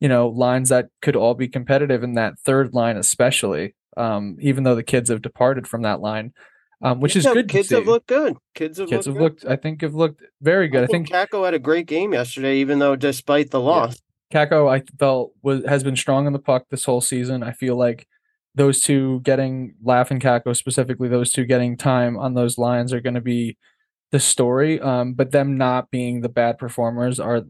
you 0.00 0.08
know, 0.08 0.28
lines 0.28 0.70
that 0.70 0.88
could 1.02 1.16
all 1.16 1.34
be 1.34 1.48
competitive 1.48 2.02
in 2.02 2.14
that 2.14 2.38
third 2.38 2.72
line, 2.72 2.96
especially. 2.96 3.74
Um, 3.96 4.36
even 4.40 4.64
though 4.64 4.74
the 4.74 4.82
kids 4.82 5.10
have 5.10 5.22
departed 5.22 5.66
from 5.66 5.82
that 5.82 6.00
line, 6.00 6.32
um, 6.82 7.00
which 7.00 7.14
kids 7.14 7.26
is 7.26 7.32
good. 7.32 7.48
Kids 7.48 7.70
have 7.70 7.86
looked 7.86 8.06
good. 8.06 8.36
Kids 8.54 8.78
have 8.78 8.88
kids 8.88 9.06
looked 9.06 9.16
have 9.16 9.22
looked. 9.22 9.44
I 9.46 9.56
think 9.56 9.80
have 9.82 9.94
looked 9.94 10.22
very 10.42 10.68
good. 10.68 10.84
I 10.84 10.86
think, 10.86 11.12
I 11.12 11.24
think 11.24 11.30
Kakko 11.30 11.44
had 11.44 11.54
a 11.54 11.58
great 11.58 11.86
game 11.86 12.12
yesterday, 12.12 12.58
even 12.58 12.78
though 12.78 12.96
despite 12.96 13.50
the 13.50 13.60
loss. 13.60 13.96
Yeah. 14.30 14.46
Kakko, 14.46 14.68
I 14.68 14.82
felt 14.98 15.32
was 15.42 15.64
has 15.64 15.84
been 15.84 15.96
strong 15.96 16.26
in 16.26 16.32
the 16.32 16.38
puck 16.38 16.66
this 16.70 16.84
whole 16.84 17.00
season. 17.00 17.42
I 17.42 17.52
feel 17.52 17.76
like 17.76 18.06
those 18.54 18.80
two 18.80 19.20
getting 19.20 19.74
Laf 19.82 20.10
and 20.10 20.20
Kakko 20.20 20.56
specifically, 20.56 21.08
those 21.08 21.30
two 21.30 21.44
getting 21.44 21.76
time 21.76 22.18
on 22.18 22.34
those 22.34 22.58
lines 22.58 22.92
are 22.92 23.00
going 23.00 23.14
to 23.14 23.20
be 23.20 23.56
the 24.12 24.18
story. 24.18 24.80
Um, 24.80 25.14
but 25.14 25.30
them 25.30 25.56
not 25.56 25.90
being 25.90 26.22
the 26.22 26.28
bad 26.28 26.58
performers 26.58 27.20
are, 27.20 27.42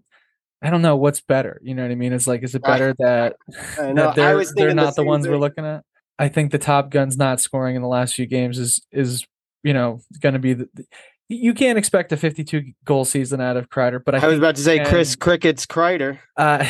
I 0.61 0.71
don't 0.71 0.83
know 0.83 0.97
what's 0.97 1.21
better. 1.21 1.61
You 1.63 1.75
know 1.75 1.83
what 1.83 1.93
I 1.93 1.95
mean? 1.95 2.13
It's 2.13 2.27
like, 2.27 2.43
is 2.43 2.55
it 2.55 2.63
better 2.63 2.93
that, 2.99 3.37
that 3.77 4.15
they're, 4.17 4.45
they're 4.57 4.75
not 4.75 4.97
the, 4.97 5.05
ones 5.05 5.29
we're 5.29 5.39
looking 5.39 5.65
at? 5.65 5.85
I 6.19 6.29
think 6.29 6.51
the 6.51 6.59
Top 6.59 6.91
Guns 6.91 7.17
not 7.17 7.41
scoring 7.41 7.77
in 7.77 7.83
the 7.83 7.89
last 7.89 8.15
few 8.15 8.27
games 8.27 8.59
is 8.59 8.81
is 8.91 9.27
you 9.63 9.73
know 9.73 10.01
going 10.21 10.33
to 10.33 10.39
be 10.39 10.55
the, 10.55 10.69
the, 10.75 10.85
you 11.29 11.55
can't 11.55 11.77
expect 11.77 12.13
a 12.13 12.17
52 12.17 12.73
goal 12.85 13.05
season 13.05 13.41
out 13.41 13.57
of 13.57 13.69
Kreider, 13.69 14.01
but 14.05 14.15
I, 14.15 14.19
I 14.19 14.27
was 14.29 14.39
about 14.39 14.57
to 14.57 14.63
say 14.63 14.79
can, 14.79 14.87
Chris 14.87 15.17
Cricket's 15.17 15.67
Kreider. 15.67 16.19
Uh, 16.37 16.65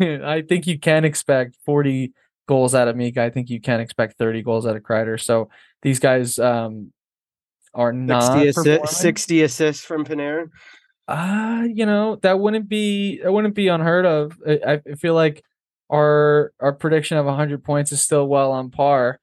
I 0.00 0.42
think 0.42 0.66
you 0.66 0.78
can 0.78 1.04
expect 1.04 1.56
40 1.64 2.12
goals 2.48 2.74
out 2.74 2.88
of 2.88 2.96
Mika. 2.96 3.22
I 3.22 3.30
think 3.30 3.48
you 3.48 3.60
can 3.60 3.80
expect 3.80 4.18
30 4.18 4.42
goals 4.42 4.66
out 4.66 4.74
of 4.74 4.82
Kreider. 4.82 5.22
So 5.22 5.50
these 5.82 6.00
guys 6.00 6.38
um, 6.38 6.92
are 7.74 7.92
not 7.92 8.40
60, 8.40 8.60
assi- 8.70 8.88
60 8.88 9.42
assists 9.42 9.84
from 9.84 10.04
Panarin. 10.04 10.50
Uh, 11.06 11.64
you 11.72 11.86
know, 11.86 12.16
that 12.22 12.40
wouldn't 12.40 12.68
be 12.68 13.20
that 13.22 13.32
wouldn't 13.32 13.54
be 13.54 13.68
unheard 13.68 14.06
of. 14.06 14.38
I, 14.46 14.80
I 14.86 14.94
feel 14.94 15.14
like 15.14 15.44
our 15.90 16.52
our 16.60 16.72
prediction 16.72 17.18
of 17.18 17.26
100 17.26 17.64
points 17.64 17.92
is 17.92 18.02
still 18.02 18.26
well 18.26 18.52
on 18.52 18.70
par 18.70 19.20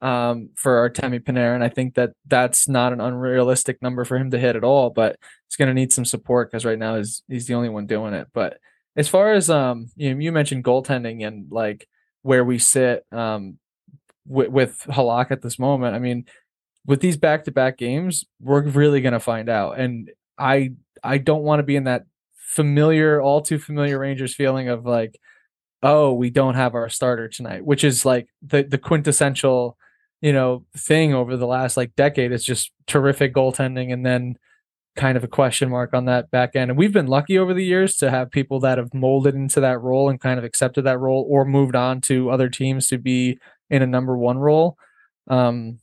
um, 0.00 0.50
for 0.54 0.88
Artemi 0.88 1.20
Panarin. 1.20 1.62
I 1.62 1.68
think 1.68 1.94
that 1.94 2.12
that's 2.26 2.68
not 2.68 2.92
an 2.92 3.00
unrealistic 3.00 3.82
number 3.82 4.04
for 4.04 4.16
him 4.16 4.30
to 4.30 4.38
hit 4.38 4.56
at 4.56 4.64
all, 4.64 4.90
but 4.90 5.16
he's 5.48 5.56
going 5.56 5.68
to 5.68 5.74
need 5.74 5.92
some 5.92 6.04
support 6.04 6.50
because 6.50 6.64
right 6.64 6.78
now 6.78 6.96
he's 6.96 7.22
he's 7.28 7.46
the 7.46 7.54
only 7.54 7.68
one 7.68 7.86
doing 7.86 8.14
it. 8.14 8.28
But 8.32 8.58
as 8.96 9.08
far 9.08 9.32
as 9.32 9.50
um, 9.50 9.88
you 9.96 10.12
know, 10.14 10.20
you 10.20 10.32
mentioned 10.32 10.64
goaltending 10.64 11.26
and 11.26 11.50
like 11.50 11.88
where 12.22 12.44
we 12.44 12.58
sit 12.58 13.04
um 13.12 13.58
with, 14.26 14.48
with 14.48 14.86
Halak 14.88 15.30
at 15.30 15.42
this 15.42 15.58
moment. 15.58 15.94
I 15.94 15.98
mean, 15.98 16.26
with 16.86 17.00
these 17.00 17.16
back 17.16 17.44
to 17.44 17.52
back 17.52 17.78
games, 17.78 18.24
we're 18.40 18.62
really 18.62 19.00
going 19.00 19.12
to 19.12 19.20
find 19.20 19.48
out. 19.48 19.78
And 19.78 20.10
I 20.38 20.72
I 21.02 21.18
don't 21.18 21.42
want 21.42 21.60
to 21.60 21.64
be 21.64 21.76
in 21.76 21.84
that 21.84 22.04
familiar, 22.36 23.20
all 23.20 23.42
too 23.42 23.58
familiar 23.58 23.98
Rangers 23.98 24.34
feeling 24.34 24.68
of 24.68 24.84
like, 24.86 25.18
oh, 25.84 26.14
we 26.14 26.30
don't 26.30 26.54
have 26.54 26.74
our 26.74 26.88
starter 26.88 27.28
tonight, 27.28 27.64
which 27.64 27.84
is 27.84 28.04
like 28.04 28.26
the 28.42 28.64
the 28.64 28.78
quintessential, 28.78 29.76
you 30.20 30.32
know, 30.32 30.64
thing 30.76 31.14
over 31.14 31.36
the 31.36 31.46
last 31.46 31.76
like 31.76 31.94
decade. 31.94 32.32
It's 32.32 32.44
just 32.44 32.72
terrific 32.86 33.34
goaltending, 33.34 33.92
and 33.92 34.04
then 34.04 34.36
kind 34.96 35.16
of 35.16 35.24
a 35.24 35.28
question 35.28 35.68
mark 35.68 35.92
on 35.92 36.06
that 36.06 36.30
back 36.30 36.56
end. 36.56 36.70
And 36.70 36.78
we've 36.78 36.92
been 36.92 37.06
lucky 37.06 37.38
over 37.38 37.52
the 37.52 37.64
years 37.64 37.96
to 37.96 38.10
have 38.10 38.30
people 38.30 38.60
that 38.60 38.78
have 38.78 38.94
molded 38.94 39.34
into 39.34 39.60
that 39.60 39.80
role 39.80 40.08
and 40.08 40.20
kind 40.20 40.38
of 40.38 40.44
accepted 40.44 40.82
that 40.82 40.98
role 40.98 41.26
or 41.28 41.44
moved 41.44 41.76
on 41.76 42.00
to 42.02 42.30
other 42.30 42.48
teams 42.48 42.86
to 42.88 42.98
be 42.98 43.38
in 43.70 43.82
a 43.82 43.86
number 43.86 44.16
one 44.16 44.38
role. 44.38 44.78
Um, 45.28 45.80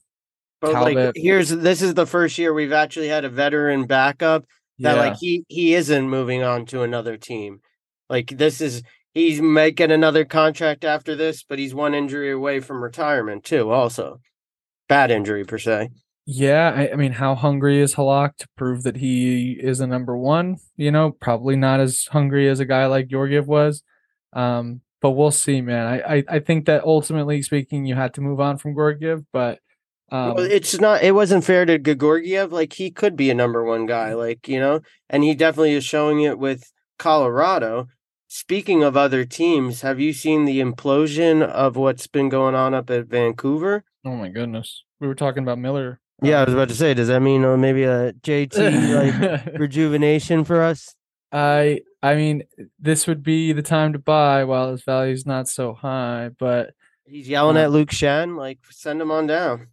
but 0.61 0.71
Talbot. 0.71 0.95
like 0.95 1.13
here's 1.15 1.49
this 1.49 1.81
is 1.81 1.93
the 1.93 2.05
first 2.05 2.37
year 2.37 2.53
we've 2.53 2.73
actually 2.73 3.07
had 3.07 3.25
a 3.25 3.29
veteran 3.29 3.85
backup 3.85 4.45
that 4.79 4.95
yeah. 4.95 5.01
like 5.01 5.17
he 5.19 5.43
he 5.47 5.75
isn't 5.75 6.09
moving 6.09 6.41
on 6.43 6.65
to 6.67 6.81
another 6.81 7.17
team. 7.17 7.61
Like 8.09 8.29
this 8.29 8.61
is 8.61 8.81
he's 9.13 9.41
making 9.41 9.91
another 9.91 10.25
contract 10.25 10.83
after 10.83 11.15
this, 11.15 11.43
but 11.43 11.59
he's 11.59 11.73
one 11.73 11.93
injury 11.93 12.31
away 12.31 12.59
from 12.59 12.83
retirement 12.83 13.43
too. 13.43 13.69
Also, 13.71 14.19
bad 14.87 15.11
injury 15.11 15.43
per 15.43 15.57
se. 15.57 15.89
Yeah, 16.25 16.71
I, 16.75 16.91
I 16.91 16.95
mean, 16.95 17.13
how 17.13 17.35
hungry 17.35 17.81
is 17.81 17.95
Halak 17.95 18.37
to 18.37 18.47
prove 18.55 18.83
that 18.83 18.97
he 18.97 19.53
is 19.53 19.79
a 19.79 19.87
number 19.87 20.15
one? 20.15 20.57
You 20.77 20.91
know, 20.91 21.11
probably 21.11 21.55
not 21.55 21.79
as 21.79 22.05
hungry 22.05 22.47
as 22.47 22.59
a 22.59 22.65
guy 22.65 22.85
like 22.85 23.07
Georgiev 23.07 23.47
was. 23.47 23.83
Um, 24.33 24.81
but 25.01 25.11
we'll 25.11 25.31
see, 25.31 25.61
man. 25.61 25.87
I, 25.87 26.17
I, 26.17 26.23
I 26.29 26.39
think 26.39 26.65
that 26.65 26.83
ultimately 26.83 27.41
speaking, 27.41 27.85
you 27.85 27.95
had 27.95 28.13
to 28.13 28.21
move 28.21 28.39
on 28.39 28.57
from 28.59 28.75
Georgiev, 28.75 29.23
but 29.33 29.59
um, 30.11 30.35
well, 30.35 30.43
it's 30.43 30.79
not. 30.79 31.03
It 31.03 31.15
wasn't 31.15 31.45
fair 31.45 31.65
to 31.65 31.79
Georgiev. 31.79 32.51
Like 32.51 32.73
he 32.73 32.91
could 32.91 33.15
be 33.15 33.29
a 33.29 33.35
number 33.35 33.63
one 33.63 33.85
guy. 33.85 34.13
Like 34.13 34.47
you 34.47 34.59
know, 34.59 34.81
and 35.09 35.23
he 35.23 35.33
definitely 35.33 35.73
is 35.73 35.85
showing 35.85 36.21
it 36.21 36.37
with 36.37 36.71
Colorado. 36.99 37.87
Speaking 38.33 38.81
of 38.81 38.95
other 38.95 39.25
teams, 39.25 39.81
have 39.81 39.99
you 39.99 40.13
seen 40.13 40.45
the 40.45 40.61
implosion 40.61 41.43
of 41.43 41.75
what's 41.75 42.07
been 42.07 42.29
going 42.29 42.55
on 42.55 42.73
up 42.73 42.89
at 42.89 43.07
Vancouver? 43.07 43.83
Oh 44.05 44.15
my 44.15 44.29
goodness, 44.29 44.85
we 45.01 45.07
were 45.07 45.15
talking 45.15 45.43
about 45.43 45.59
Miller. 45.59 45.99
Yeah, 46.23 46.39
I 46.39 46.45
was 46.45 46.53
about 46.53 46.69
to 46.69 46.75
say, 46.75 46.93
does 46.93 47.09
that 47.09 47.19
mean 47.19 47.43
uh, 47.43 47.57
maybe 47.57 47.83
a 47.83 48.13
JT 48.13 49.43
like 49.43 49.53
rejuvenation 49.59 50.45
for 50.45 50.61
us? 50.61 50.95
I 51.33 51.81
I 52.01 52.15
mean, 52.15 52.43
this 52.79 53.05
would 53.05 53.21
be 53.21 53.51
the 53.51 53.61
time 53.61 53.91
to 53.91 53.99
buy 53.99 54.45
while 54.45 54.71
his 54.71 54.83
value's 54.83 55.25
not 55.25 55.49
so 55.49 55.73
high, 55.73 56.29
but 56.39 56.71
he's 57.03 57.27
yelling 57.27 57.57
uh, 57.57 57.61
at 57.61 57.71
Luke 57.71 57.89
Schenn, 57.89 58.37
like 58.37 58.59
send 58.69 59.01
him 59.01 59.11
on 59.11 59.27
down 59.27 59.67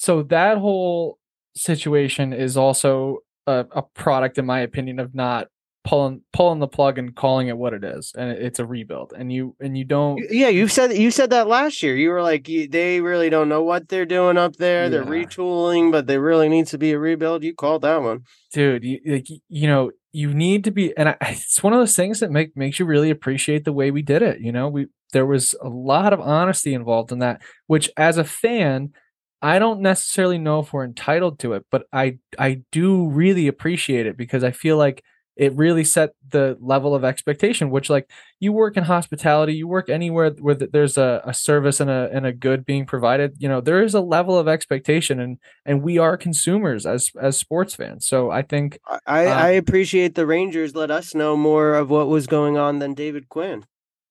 so 0.00 0.22
that 0.22 0.56
whole 0.56 1.18
situation 1.54 2.32
is 2.32 2.56
also 2.56 3.18
a, 3.46 3.66
a, 3.70 3.82
product, 3.82 4.38
in 4.38 4.46
my 4.46 4.60
opinion, 4.60 4.98
of 4.98 5.14
not 5.14 5.48
pulling 5.84 6.22
pulling 6.32 6.58
the 6.58 6.68
plug 6.68 6.98
and 6.98 7.14
calling 7.14 7.48
it 7.48 7.56
what 7.56 7.72
it 7.72 7.84
is, 7.84 8.12
and 8.16 8.30
it's 8.30 8.58
a 8.58 8.66
rebuild. 8.66 9.12
And 9.16 9.32
you 9.32 9.56
and 9.60 9.76
you 9.76 9.84
don't. 9.84 10.20
Yeah, 10.30 10.48
you 10.48 10.68
said 10.68 10.92
you 10.92 11.10
said 11.10 11.30
that 11.30 11.46
last 11.46 11.82
year. 11.82 11.96
You 11.96 12.10
were 12.10 12.22
like, 12.22 12.44
they 12.44 13.00
really 13.00 13.30
don't 13.30 13.48
know 13.48 13.62
what 13.62 13.88
they're 13.88 14.06
doing 14.06 14.36
up 14.36 14.56
there. 14.56 14.84
Yeah. 14.84 14.88
They're 14.90 15.04
retooling, 15.04 15.92
but 15.92 16.06
there 16.06 16.20
really 16.20 16.48
needs 16.48 16.70
to 16.72 16.78
be 16.78 16.92
a 16.92 16.98
rebuild. 16.98 17.44
You 17.44 17.54
called 17.54 17.82
that 17.82 18.02
one, 18.02 18.24
dude. 18.52 18.84
You 18.84 19.00
like 19.06 19.28
you 19.48 19.68
know 19.68 19.90
you 20.12 20.34
need 20.34 20.64
to 20.64 20.70
be, 20.70 20.96
and 20.96 21.10
I, 21.10 21.16
it's 21.22 21.62
one 21.62 21.72
of 21.72 21.78
those 21.78 21.96
things 21.96 22.20
that 22.20 22.30
make 22.30 22.56
makes 22.56 22.78
you 22.78 22.84
really 22.84 23.10
appreciate 23.10 23.64
the 23.64 23.72
way 23.72 23.90
we 23.90 24.02
did 24.02 24.22
it. 24.22 24.40
You 24.40 24.52
know, 24.52 24.68
we 24.68 24.86
there 25.12 25.26
was 25.26 25.54
a 25.62 25.68
lot 25.68 26.12
of 26.12 26.20
honesty 26.20 26.74
involved 26.74 27.12
in 27.12 27.18
that, 27.20 27.42
which 27.66 27.90
as 27.96 28.18
a 28.18 28.24
fan 28.24 28.92
I 29.42 29.58
don't 29.58 29.80
necessarily 29.80 30.38
know 30.38 30.60
if 30.60 30.72
we're 30.72 30.84
entitled 30.84 31.38
to 31.40 31.54
it, 31.54 31.64
but 31.70 31.86
I 31.92 32.18
I 32.38 32.62
do 32.70 33.08
really 33.08 33.46
appreciate 33.46 34.06
it 34.06 34.16
because 34.16 34.44
I 34.44 34.50
feel 34.50 34.76
like 34.76 35.02
it 35.36 35.54
really 35.56 35.84
set 35.84 36.10
the 36.28 36.56
level 36.60 36.94
of 36.94 37.04
expectation 37.04 37.70
which 37.70 37.88
like 37.88 38.10
you 38.38 38.52
work 38.52 38.76
in 38.76 38.84
hospitality 38.84 39.54
you 39.54 39.66
work 39.66 39.88
anywhere 39.88 40.30
where 40.40 40.54
there's 40.54 40.98
a, 40.98 41.22
a 41.24 41.32
service 41.32 41.80
and 41.80 41.90
a, 41.90 42.10
and 42.12 42.26
a 42.26 42.32
good 42.32 42.64
being 42.64 42.84
provided 42.84 43.34
you 43.38 43.48
know 43.48 43.60
there 43.60 43.82
is 43.82 43.94
a 43.94 44.00
level 44.00 44.38
of 44.38 44.48
expectation 44.48 45.20
and 45.20 45.38
and 45.64 45.82
we 45.82 45.98
are 45.98 46.16
consumers 46.16 46.86
as 46.86 47.10
as 47.20 47.36
sports 47.36 47.74
fans 47.74 48.06
so 48.06 48.30
i 48.30 48.42
think 48.42 48.78
i 49.06 49.26
um, 49.26 49.38
i 49.38 49.48
appreciate 49.48 50.14
the 50.14 50.26
rangers 50.26 50.74
let 50.74 50.90
us 50.90 51.14
know 51.14 51.36
more 51.36 51.74
of 51.74 51.90
what 51.90 52.08
was 52.08 52.26
going 52.26 52.56
on 52.56 52.78
than 52.78 52.94
david 52.94 53.28
quinn 53.28 53.64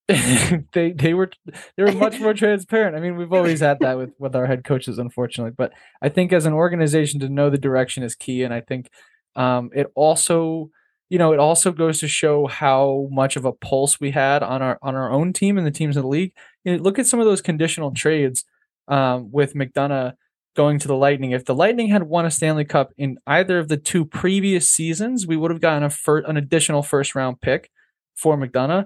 they 0.73 0.91
they 0.91 1.13
were 1.13 1.29
they 1.77 1.83
were 1.83 1.91
much 1.91 2.19
more 2.19 2.33
transparent. 2.45 2.95
I 2.95 2.99
mean, 2.99 3.15
we've 3.15 3.31
always 3.31 3.59
had 3.59 3.77
that 3.81 3.95
with 3.95 4.11
with 4.17 4.35
our 4.35 4.47
head 4.47 4.63
coaches, 4.63 4.97
unfortunately. 4.97 5.53
But 5.55 5.71
I 6.01 6.09
think 6.09 6.33
as 6.33 6.47
an 6.47 6.53
organization 6.53 7.19
to 7.19 7.29
know 7.29 7.51
the 7.51 7.59
direction 7.59 8.01
is 8.01 8.15
key, 8.15 8.41
and 8.41 8.51
I 8.51 8.61
think 8.61 8.89
um, 9.35 9.69
it 9.71 9.85
also 9.93 10.71
you 11.09 11.17
know, 11.17 11.33
it 11.33 11.39
also 11.39 11.71
goes 11.71 11.99
to 11.99 12.07
show 12.07 12.47
how 12.47 13.07
much 13.11 13.35
of 13.35 13.45
a 13.45 13.51
pulse 13.51 13.99
we 13.99 14.11
had 14.11 14.43
on 14.43 14.61
our 14.61 14.77
on 14.81 14.95
our 14.95 15.11
own 15.11 15.33
team 15.33 15.57
and 15.57 15.65
the 15.65 15.71
teams 15.71 15.97
in 15.97 16.03
the 16.03 16.07
league. 16.07 16.33
You 16.63 16.77
know, 16.77 16.83
look 16.83 16.99
at 16.99 17.07
some 17.07 17.19
of 17.19 17.25
those 17.25 17.41
conditional 17.41 17.91
trades 17.91 18.45
um, 18.87 19.31
with 19.31 19.55
McDonagh 19.55 20.13
going 20.55 20.77
to 20.79 20.87
the 20.87 20.95
Lightning. 20.95 21.31
If 21.31 21.45
the 21.45 21.55
Lightning 21.55 21.89
had 21.89 22.03
won 22.03 22.25
a 22.25 22.31
Stanley 22.31 22.65
Cup 22.65 22.91
in 22.97 23.17
either 23.25 23.59
of 23.59 23.69
the 23.69 23.77
two 23.77 24.05
previous 24.05 24.67
seasons, 24.67 25.25
we 25.25 25.37
would 25.37 25.51
have 25.51 25.61
gotten 25.61 25.83
a 25.83 25.89
fir- 25.89 26.25
an 26.25 26.37
additional 26.37 26.83
first 26.83 27.15
round 27.15 27.41
pick 27.41 27.71
for 28.15 28.37
McDonagh 28.37 28.85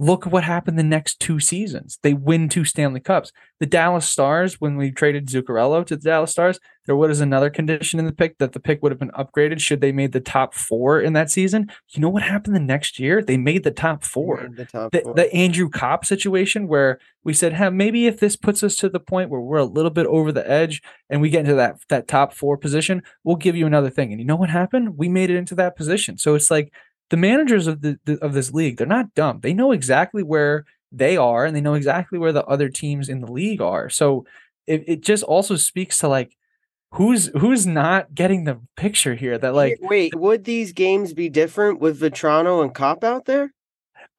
look 0.00 0.24
what 0.24 0.44
happened 0.44 0.78
the 0.78 0.82
next 0.82 1.20
two 1.20 1.38
seasons. 1.38 1.98
They 2.02 2.14
win 2.14 2.48
two 2.48 2.64
Stanley 2.64 3.00
Cups. 3.00 3.32
The 3.58 3.66
Dallas 3.66 4.08
Stars, 4.08 4.58
when 4.58 4.78
we 4.78 4.90
traded 4.90 5.26
Zuccarello 5.26 5.84
to 5.86 5.94
the 5.94 6.02
Dallas 6.02 6.30
Stars, 6.30 6.58
there 6.86 6.96
was 6.96 7.20
another 7.20 7.50
condition 7.50 8.00
in 8.00 8.06
the 8.06 8.12
pick 8.12 8.38
that 8.38 8.52
the 8.52 8.60
pick 8.60 8.82
would 8.82 8.92
have 8.92 8.98
been 8.98 9.10
upgraded 9.10 9.60
should 9.60 9.82
they 9.82 9.92
made 9.92 10.12
the 10.12 10.20
top 10.20 10.54
four 10.54 11.02
in 11.02 11.12
that 11.12 11.30
season. 11.30 11.70
You 11.90 12.00
know 12.00 12.08
what 12.08 12.22
happened 12.22 12.56
the 12.56 12.60
next 12.60 12.98
year? 12.98 13.22
They 13.22 13.36
made 13.36 13.62
the 13.62 13.70
top 13.70 14.02
four. 14.02 14.48
The, 14.56 14.64
top 14.64 14.90
the, 14.90 15.02
four. 15.02 15.14
the, 15.14 15.32
Andrew 15.34 15.68
Copp 15.68 16.06
situation 16.06 16.66
where 16.66 16.98
we 17.22 17.34
said, 17.34 17.52
hey, 17.52 17.68
maybe 17.68 18.06
if 18.06 18.20
this 18.20 18.36
puts 18.36 18.62
us 18.62 18.76
to 18.76 18.88
the 18.88 19.00
point 19.00 19.28
where 19.28 19.42
we're 19.42 19.58
a 19.58 19.64
little 19.64 19.90
bit 19.90 20.06
over 20.06 20.32
the 20.32 20.50
edge 20.50 20.80
and 21.10 21.20
we 21.20 21.28
get 21.28 21.40
into 21.40 21.54
that 21.56 21.76
that 21.90 22.08
top 22.08 22.32
four 22.32 22.56
position, 22.56 23.02
we'll 23.22 23.36
give 23.36 23.54
you 23.54 23.66
another 23.66 23.90
thing. 23.90 24.12
And 24.12 24.20
you 24.20 24.26
know 24.26 24.36
what 24.36 24.48
happened? 24.48 24.96
We 24.96 25.10
made 25.10 25.28
it 25.28 25.36
into 25.36 25.54
that 25.56 25.76
position. 25.76 26.16
So 26.16 26.34
it's 26.34 26.50
like 26.50 26.72
the 27.10 27.16
managers 27.16 27.66
of 27.66 27.82
the, 27.82 27.98
the, 28.04 28.18
of 28.24 28.32
this 28.32 28.52
league, 28.52 28.76
they're 28.76 28.86
not 28.86 29.14
dumb. 29.14 29.40
They 29.40 29.52
know 29.52 29.72
exactly 29.72 30.22
where 30.22 30.64
they 30.90 31.16
are 31.16 31.44
and 31.44 31.54
they 31.54 31.60
know 31.60 31.74
exactly 31.74 32.18
where 32.18 32.32
the 32.32 32.44
other 32.46 32.68
teams 32.68 33.08
in 33.08 33.20
the 33.20 33.30
league 33.30 33.60
are. 33.60 33.88
So 33.88 34.24
it, 34.66 34.84
it 34.86 35.00
just 35.02 35.22
also 35.24 35.56
speaks 35.56 35.98
to 35.98 36.08
like 36.08 36.36
who's 36.94 37.26
who's 37.38 37.66
not 37.66 38.14
getting 38.14 38.44
the 38.44 38.60
picture 38.76 39.14
here 39.14 39.38
that 39.38 39.54
like 39.54 39.78
wait, 39.80 40.14
would 40.14 40.44
these 40.44 40.72
games 40.72 41.12
be 41.12 41.28
different 41.28 41.80
with 41.80 42.00
Vatrano 42.00 42.62
and 42.62 42.74
Copp 42.74 43.04
out 43.04 43.26
there? 43.26 43.52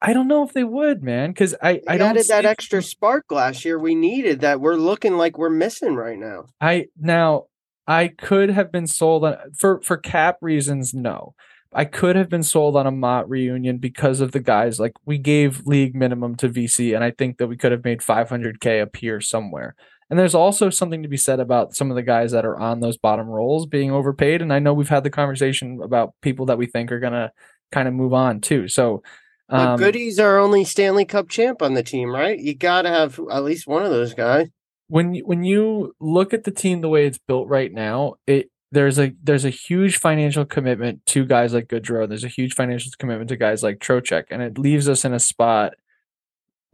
I 0.00 0.12
don't 0.12 0.28
know 0.28 0.44
if 0.44 0.52
they 0.52 0.64
would, 0.64 1.02
man, 1.02 1.30
because 1.30 1.54
I 1.62 1.80
I 1.88 1.96
don't 1.96 2.10
added 2.10 2.26
that 2.28 2.44
extra 2.44 2.82
spark 2.82 3.30
last 3.30 3.64
year 3.64 3.78
we 3.78 3.94
needed 3.94 4.40
that 4.40 4.60
we're 4.60 4.76
looking 4.76 5.16
like 5.16 5.38
we're 5.38 5.50
missing 5.50 5.94
right 5.94 6.18
now. 6.18 6.46
I 6.60 6.86
now 6.98 7.46
I 7.86 8.08
could 8.08 8.50
have 8.50 8.72
been 8.72 8.86
sold 8.86 9.24
on 9.24 9.36
for 9.56 9.80
for 9.82 9.96
cap 9.96 10.38
reasons, 10.40 10.92
no. 10.92 11.34
I 11.74 11.84
could 11.84 12.16
have 12.16 12.28
been 12.28 12.42
sold 12.42 12.76
on 12.76 12.86
a 12.86 12.90
Motte 12.90 13.28
reunion 13.28 13.78
because 13.78 14.20
of 14.20 14.32
the 14.32 14.40
guys. 14.40 14.78
Like 14.78 14.92
we 15.06 15.18
gave 15.18 15.66
league 15.66 15.94
minimum 15.94 16.36
to 16.36 16.48
VC, 16.48 16.94
and 16.94 17.02
I 17.02 17.10
think 17.10 17.38
that 17.38 17.46
we 17.46 17.56
could 17.56 17.72
have 17.72 17.84
made 17.84 18.00
500k 18.00 18.82
appear 18.82 19.20
somewhere. 19.20 19.74
And 20.10 20.18
there's 20.18 20.34
also 20.34 20.68
something 20.68 21.02
to 21.02 21.08
be 21.08 21.16
said 21.16 21.40
about 21.40 21.74
some 21.74 21.90
of 21.90 21.94
the 21.96 22.02
guys 22.02 22.32
that 22.32 22.44
are 22.44 22.58
on 22.58 22.80
those 22.80 22.98
bottom 22.98 23.28
roles 23.28 23.64
being 23.64 23.90
overpaid. 23.90 24.42
And 24.42 24.52
I 24.52 24.58
know 24.58 24.74
we've 24.74 24.88
had 24.88 25.04
the 25.04 25.10
conversation 25.10 25.80
about 25.82 26.12
people 26.20 26.46
that 26.46 26.58
we 26.58 26.66
think 26.66 26.92
are 26.92 27.00
gonna 27.00 27.32
kind 27.70 27.88
of 27.88 27.94
move 27.94 28.12
on 28.12 28.40
too. 28.40 28.68
So 28.68 29.02
um, 29.48 29.78
Goody's 29.78 30.18
our 30.18 30.38
only 30.38 30.64
Stanley 30.64 31.04
Cup 31.04 31.28
champ 31.28 31.62
on 31.62 31.74
the 31.74 31.82
team, 31.82 32.10
right? 32.10 32.38
You 32.38 32.54
got 32.54 32.82
to 32.82 32.88
have 32.88 33.20
at 33.30 33.44
least 33.44 33.66
one 33.66 33.82
of 33.84 33.90
those 33.90 34.14
guys. 34.14 34.48
When 34.88 35.14
you, 35.14 35.26
when 35.26 35.44
you 35.44 35.94
look 36.00 36.32
at 36.34 36.44
the 36.44 36.50
team 36.50 36.80
the 36.80 36.88
way 36.88 37.06
it's 37.06 37.18
built 37.18 37.48
right 37.48 37.72
now, 37.72 38.14
it 38.26 38.50
there's 38.72 38.98
a 38.98 39.14
there's 39.22 39.44
a 39.44 39.50
huge 39.50 39.98
financial 39.98 40.46
commitment 40.46 41.04
to 41.06 41.26
guys 41.26 41.52
like 41.52 41.68
Goodrow. 41.68 42.08
There's 42.08 42.24
a 42.24 42.28
huge 42.28 42.54
financial 42.54 42.90
commitment 42.98 43.28
to 43.28 43.36
guys 43.36 43.62
like 43.62 43.78
Trocheck, 43.78 44.24
and 44.30 44.42
it 44.42 44.58
leaves 44.58 44.88
us 44.88 45.04
in 45.04 45.12
a 45.12 45.20
spot. 45.20 45.74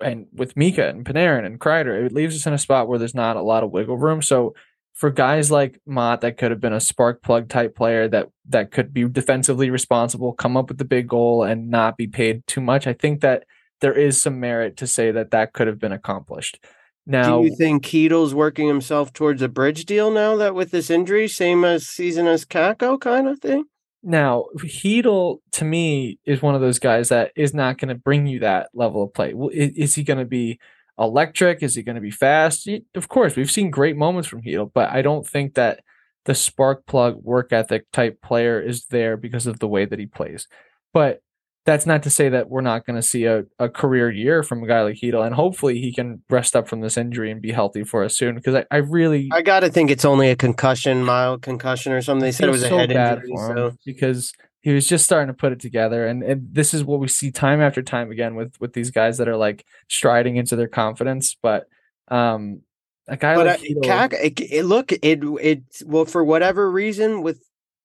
And 0.01 0.29
with 0.33 0.57
Mika 0.57 0.89
and 0.89 1.05
Panarin 1.05 1.45
and 1.45 1.59
Kreider, 1.59 2.07
it 2.07 2.13
leaves 2.13 2.37
us 2.37 2.47
in 2.47 2.53
a 2.53 2.59
spot 2.59 2.87
where 2.87 3.01
there's 3.01 3.17
not 3.17 3.37
a 3.37 3.43
lot 3.43 3.65
of 3.65 3.73
wiggle 3.73 3.99
room. 3.99 4.23
So 4.23 4.55
for 4.95 5.11
guys 5.11 5.51
like 5.51 5.81
Motte, 5.87 6.21
that 6.21 6.39
could 6.39 6.53
have 6.53 6.61
been 6.61 6.73
a 6.73 6.81
spark 6.81 7.21
plug 7.21 7.49
type 7.49 7.75
player 7.75 8.07
that 8.07 8.29
that 8.49 8.71
could 8.71 8.95
be 8.95 9.09
defensively 9.09 9.69
responsible, 9.69 10.33
come 10.33 10.57
up 10.57 10.69
with 10.69 10.79
the 10.79 10.85
big 10.85 11.09
goal, 11.09 11.43
and 11.43 11.69
not 11.69 11.97
be 11.97 12.07
paid 12.07 12.47
too 12.47 12.61
much. 12.61 12.87
I 12.87 12.93
think 12.93 13.23
that 13.23 13.43
there 13.81 13.93
is 13.93 14.23
some 14.23 14.39
merit 14.39 14.77
to 14.77 14.87
say 14.87 15.11
that 15.11 15.33
that 15.33 15.53
could 15.53 15.67
have 15.67 15.81
been 15.81 15.93
accomplished. 15.93 16.61
Now, 17.11 17.40
do 17.40 17.47
you 17.47 17.57
think 17.57 17.85
Chytil's 17.85 18.35
working 18.35 18.68
himself 18.68 19.14
towards 19.14 19.40
a 19.40 19.49
bridge 19.49 19.87
deal 19.87 20.11
now 20.11 20.37
that 20.37 20.55
with 20.55 20.71
this 20.71 20.90
injury, 20.90 21.27
same 21.27 21.64
as 21.64 21.87
season 21.87 22.27
as 22.27 22.44
Kakko 22.44 23.01
kind 23.01 23.27
of 23.27 23.38
thing? 23.40 23.64
Now, 24.03 24.44
Chytil 24.59 25.38
to 25.53 25.64
me 25.64 26.18
is 26.27 26.42
one 26.42 26.55
of 26.55 26.61
those 26.61 26.79
guys 26.79 27.09
that 27.09 27.33
is 27.35 27.55
not 27.55 27.79
going 27.79 27.88
to 27.88 27.94
bring 27.94 28.27
you 28.27 28.40
that 28.40 28.68
level 28.75 29.03
of 29.03 29.14
play. 29.14 29.33
Is, 29.55 29.73
is 29.73 29.94
he 29.94 30.05
going 30.05 30.18
to 30.18 30.27
be 30.27 30.61
electric? 30.99 31.62
Is 31.62 31.75
he 31.75 31.83
going 31.83 31.94
to 31.94 32.03
be 32.03 32.11
fast? 32.11 32.68
Of 32.94 33.09
course, 33.09 33.37
we've 33.37 33.51
seen 33.51 33.71
great 33.71 33.97
moments 33.97 34.29
from 34.29 34.42
Chytil, 34.42 34.71
but 34.75 34.90
I 34.90 35.01
don't 35.01 35.27
think 35.27 35.55
that 35.55 35.81
the 36.27 36.35
spark 36.35 36.85
plug 36.85 37.16
work 37.23 37.55
ethic 37.55 37.90
type 37.90 38.21
player 38.21 38.61
is 38.61 38.85
there 38.87 39.16
because 39.16 39.47
of 39.47 39.61
the 39.61 39.68
way 39.68 39.87
that 39.87 39.99
he 39.99 40.05
plays. 40.05 40.47
But 40.92 41.23
that's 41.69 41.85
not 41.85 42.03
to 42.03 42.09
say 42.09 42.31
that 42.31 42.49
we're 42.49 42.63
not 42.63 42.87
going 42.87 42.97
to 42.97 43.03
see 43.03 43.27
a, 43.27 43.45
a 43.59 43.69
career 43.69 44.11
year 44.11 44.43
from 44.43 44.63
a 44.63 44.67
guy 44.67 44.81
like 44.81 44.97
Chytil, 44.97 45.25
and 45.25 45.35
hopefully 45.35 45.79
he 45.79 45.93
can 45.93 46.23
rest 46.31 46.57
up 46.57 46.67
from 46.67 46.81
this 46.81 46.97
injury 46.97 47.31
and 47.31 47.43
be 47.43 47.53
healthy 47.53 47.85
for 47.85 48.05
us 48.05 48.17
soon. 48.17 48.37
Because 48.37 48.55
I, 48.55 48.65
I 48.71 48.79
really, 48.79 49.29
I 49.31 49.43
got 49.43 49.61
to 49.61 49.69
think 49.69 49.91
it's 49.91 50.07
only 50.07 50.31
a 50.31 50.37
concussion, 50.37 51.05
mild 51.05 51.43
concussion 51.43 51.93
or 51.93 52.01
something. 52.01 52.23
They 52.23 52.33
said 52.33 52.49
it 52.49 52.53
was 52.53 52.63
so 52.63 52.75
a 52.75 52.79
head 52.79 52.91
injury, 52.91 53.37
so. 53.37 53.77
because 53.85 54.33
he 54.63 54.73
was 54.73 54.87
just 54.87 55.05
starting 55.05 55.27
to 55.27 55.35
put 55.35 55.53
it 55.53 55.61
together, 55.61 56.07
and, 56.07 56.23
and 56.23 56.49
this 56.51 56.73
is 56.73 56.85
what 56.85 57.01
we 57.01 57.09
see 57.09 57.31
time 57.31 57.61
after 57.61 57.83
time 57.83 58.11
again 58.11 58.35
with 58.35 58.59
with 58.59 58.73
these 58.73 58.91
guys 58.91 59.19
that 59.19 59.29
are 59.29 59.37
like 59.37 59.67
striding 59.89 60.37
into 60.37 60.57
their 60.57 60.69
confidence. 60.69 61.37
But 61.43 61.67
um, 62.09 62.63
a 63.07 63.19
guy 63.19 63.35
but 63.35 63.45
like 63.45 63.61
uh, 63.87 64.09
it, 64.23 64.41
it, 64.41 64.65
look 64.65 64.91
it 64.93 65.21
it 65.23 65.63
well 65.85 66.07
for 66.07 66.25
whatever 66.25 66.71
reason 66.71 67.21
with 67.21 67.43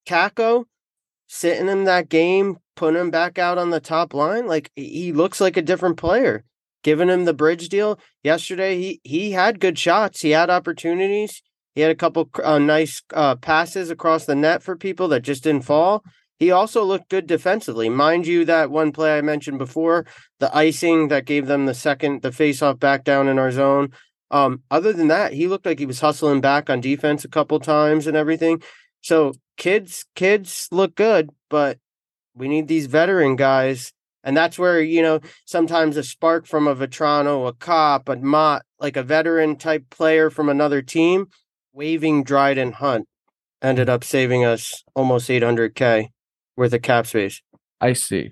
Kakko 0.07 0.63
sitting 1.27 1.67
in 1.67 1.83
that 1.83 2.07
game 2.07 2.59
putting 2.75 2.99
him 2.99 3.11
back 3.11 3.37
out 3.37 3.57
on 3.57 3.69
the 3.69 3.79
top 3.79 4.13
line, 4.13 4.47
like 4.47 4.71
he 4.75 5.11
looks 5.11 5.39
like 5.39 5.57
a 5.57 5.61
different 5.61 5.97
player. 5.97 6.43
Giving 6.83 7.07
him 7.07 7.23
the 7.23 7.33
bridge 7.33 7.69
deal 7.69 7.97
yesterday, 8.23 8.77
he 8.77 8.99
he 9.03 9.31
had 9.31 9.61
good 9.61 9.79
shots. 9.79 10.21
He 10.21 10.31
had 10.31 10.49
opportunities. 10.49 11.41
He 11.75 11.81
had 11.81 11.91
a 11.91 11.95
couple 11.95 12.29
uh, 12.43 12.59
nice 12.59 13.01
uh, 13.13 13.35
passes 13.35 13.89
across 13.89 14.25
the 14.25 14.35
net 14.35 14.61
for 14.61 14.75
people 14.75 15.07
that 15.07 15.21
just 15.21 15.43
didn't 15.43 15.63
fall. 15.63 16.03
He 16.37 16.51
also 16.51 16.83
looked 16.83 17.09
good 17.09 17.25
defensively. 17.25 17.89
Mind 17.89 18.27
you, 18.27 18.43
that 18.45 18.69
one 18.69 18.91
play 18.91 19.17
I 19.17 19.21
mentioned 19.21 19.59
before, 19.59 20.05
the 20.39 20.55
icing 20.55 21.07
that 21.07 21.25
gave 21.25 21.47
them 21.47 21.65
the 21.65 21.73
second, 21.73 22.21
the 22.21 22.31
face-off 22.31 22.79
back 22.79 23.03
down 23.05 23.27
in 23.27 23.39
our 23.39 23.51
zone. 23.51 23.93
Um, 24.29 24.61
other 24.69 24.91
than 24.91 25.07
that, 25.07 25.33
he 25.33 25.47
looked 25.47 25.65
like 25.65 25.79
he 25.79 25.85
was 25.85 26.01
hustling 26.01 26.41
back 26.41 26.69
on 26.69 26.81
defense 26.81 27.23
a 27.23 27.29
couple 27.29 27.59
times 27.59 28.07
and 28.07 28.17
everything. 28.17 28.61
So 29.01 29.33
kids, 29.57 30.05
kids 30.15 30.67
look 30.71 30.95
good, 30.95 31.29
but 31.49 31.77
we 32.35 32.47
need 32.47 32.67
these 32.67 32.87
veteran 32.87 33.35
guys. 33.35 33.93
And 34.23 34.37
that's 34.37 34.57
where, 34.57 34.79
you 34.79 35.01
know, 35.01 35.19
sometimes 35.45 35.97
a 35.97 36.03
spark 36.03 36.47
from 36.47 36.67
a 36.67 36.75
Vatrano, 36.75 37.47
a 37.47 37.53
Copp, 37.53 38.07
a 38.07 38.15
Motte, 38.15 38.63
like 38.79 38.95
a 38.95 39.03
veteran 39.03 39.57
type 39.57 39.89
player 39.89 40.29
from 40.29 40.47
another 40.47 40.81
team, 40.81 41.27
waving 41.73 42.23
Dryden 42.23 42.73
Hunt 42.73 43.07
ended 43.61 43.89
up 43.89 44.03
saving 44.03 44.43
us 44.43 44.83
almost 44.95 45.29
800K 45.29 46.09
worth 46.55 46.73
of 46.73 46.81
cap 46.81 47.07
space. 47.07 47.41
I 47.81 47.93
see. 47.93 48.31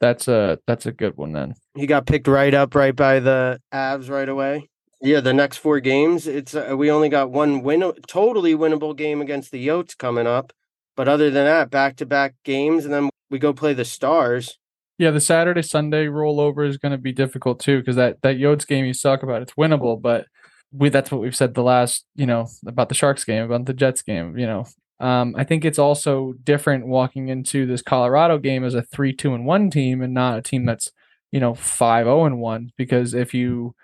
That's 0.00 0.28
a 0.28 0.60
that's 0.66 0.86
a 0.86 0.92
good 0.92 1.16
one 1.16 1.32
then. 1.32 1.54
He 1.74 1.86
got 1.86 2.06
picked 2.06 2.28
right 2.28 2.54
up 2.54 2.74
right 2.74 2.94
by 2.94 3.18
the 3.18 3.60
Avs 3.74 4.08
right 4.08 4.28
away. 4.28 4.68
Yeah, 5.00 5.20
the 5.20 5.32
next 5.32 5.58
four 5.58 5.80
games, 5.80 6.26
it's 6.26 6.54
uh, 6.54 6.74
we 6.76 6.90
only 6.90 7.08
got 7.08 7.30
one 7.30 7.62
win, 7.62 7.92
totally 8.06 8.54
winnable 8.54 8.96
game 8.96 9.20
against 9.20 9.50
the 9.50 9.66
Yotes 9.66 9.96
coming 9.96 10.26
up. 10.26 10.52
But 10.96 11.08
other 11.08 11.30
than 11.30 11.44
that, 11.44 11.70
back 11.70 11.96
to 11.96 12.06
back 12.06 12.34
games, 12.44 12.84
and 12.84 12.92
then 12.92 13.10
we 13.30 13.38
go 13.38 13.52
play 13.52 13.74
the 13.74 13.84
Stars. 13.84 14.58
Yeah, 14.98 15.12
the 15.12 15.20
Saturday 15.20 15.62
Sunday 15.62 16.06
rollover 16.06 16.68
is 16.68 16.76
going 16.76 16.92
to 16.92 16.98
be 16.98 17.12
difficult 17.12 17.60
too 17.60 17.78
because 17.78 17.96
that 17.96 18.20
that 18.22 18.36
Yotes 18.36 18.66
game 18.66 18.84
you 18.84 18.94
talk 18.94 19.22
about 19.22 19.42
it's 19.42 19.54
winnable, 19.54 20.00
but 20.00 20.26
we 20.72 20.88
that's 20.88 21.10
what 21.10 21.20
we've 21.20 21.36
said 21.36 21.54
the 21.54 21.62
last 21.62 22.04
you 22.14 22.26
know 22.26 22.48
about 22.66 22.88
the 22.88 22.94
Sharks 22.94 23.24
game 23.24 23.44
about 23.44 23.66
the 23.66 23.74
Jets 23.74 24.02
game. 24.02 24.36
You 24.36 24.46
know, 24.46 24.66
um, 25.00 25.34
I 25.36 25.44
think 25.44 25.64
it's 25.64 25.78
also 25.78 26.34
different 26.42 26.86
walking 26.86 27.28
into 27.28 27.64
this 27.66 27.82
Colorado 27.82 28.38
game 28.38 28.64
as 28.64 28.74
a 28.74 28.82
three 28.82 29.12
two 29.12 29.34
and 29.34 29.46
one 29.46 29.70
team 29.70 30.02
and 30.02 30.12
not 30.14 30.38
a 30.38 30.42
team 30.42 30.66
that's 30.66 30.90
you 31.30 31.40
know 31.40 31.54
five 31.54 32.06
zero 32.06 32.22
oh 32.22 32.24
and 32.24 32.40
one 32.40 32.72
because 32.76 33.14
if 33.14 33.34
you 33.34 33.74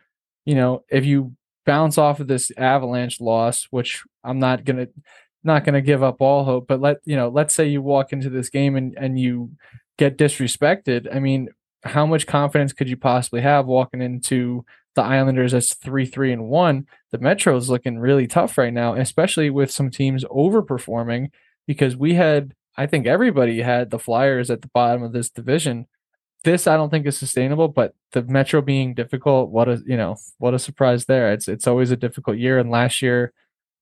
you 0.44 0.54
know 0.54 0.84
if 0.90 1.04
you 1.04 1.34
bounce 1.64 1.96
off 1.96 2.20
of 2.20 2.26
this 2.26 2.50
Avalanche 2.56 3.20
loss, 3.20 3.66
which 3.70 4.02
I'm 4.22 4.38
not 4.38 4.64
gonna 4.64 4.88
not 5.44 5.64
going 5.64 5.74
to 5.74 5.82
give 5.82 6.02
up 6.02 6.20
all 6.20 6.44
hope, 6.44 6.66
but 6.66 6.80
let 6.80 6.98
you 7.04 7.16
know, 7.16 7.28
let's 7.28 7.54
say 7.54 7.66
you 7.66 7.82
walk 7.82 8.12
into 8.12 8.30
this 8.30 8.48
game 8.48 8.76
and 8.76 8.94
and 8.96 9.18
you 9.18 9.50
get 9.98 10.18
disrespected. 10.18 11.14
I 11.14 11.20
mean, 11.20 11.50
how 11.84 12.06
much 12.06 12.26
confidence 12.26 12.72
could 12.72 12.88
you 12.88 12.96
possibly 12.96 13.42
have 13.42 13.66
walking 13.66 14.00
into 14.02 14.64
the 14.94 15.02
Islanders 15.02 15.54
as 15.54 15.74
three, 15.74 16.06
three, 16.06 16.32
and 16.32 16.48
one? 16.48 16.86
The 17.12 17.18
Metro 17.18 17.56
is 17.56 17.70
looking 17.70 17.98
really 17.98 18.26
tough 18.26 18.56
right 18.58 18.72
now, 18.72 18.94
especially 18.94 19.50
with 19.50 19.70
some 19.70 19.90
teams 19.90 20.24
overperforming 20.24 21.28
because 21.66 21.96
we 21.96 22.14
had, 22.14 22.54
I 22.76 22.86
think 22.86 23.06
everybody 23.06 23.60
had 23.60 23.90
the 23.90 23.98
Flyers 23.98 24.50
at 24.50 24.62
the 24.62 24.70
bottom 24.72 25.02
of 25.02 25.12
this 25.12 25.30
division. 25.30 25.86
This 26.42 26.66
I 26.66 26.76
don't 26.76 26.90
think 26.90 27.06
is 27.06 27.16
sustainable, 27.16 27.68
but 27.68 27.94
the 28.12 28.22
Metro 28.22 28.60
being 28.60 28.94
difficult, 28.94 29.50
what 29.50 29.68
a 29.68 29.82
you 29.86 29.96
know, 29.96 30.16
what 30.38 30.54
a 30.54 30.58
surprise 30.58 31.04
there. 31.06 31.32
It's 31.32 31.48
it's 31.48 31.66
always 31.66 31.90
a 31.90 31.96
difficult 31.96 32.38
year, 32.38 32.58
and 32.58 32.70
last 32.70 33.00
year 33.02 33.32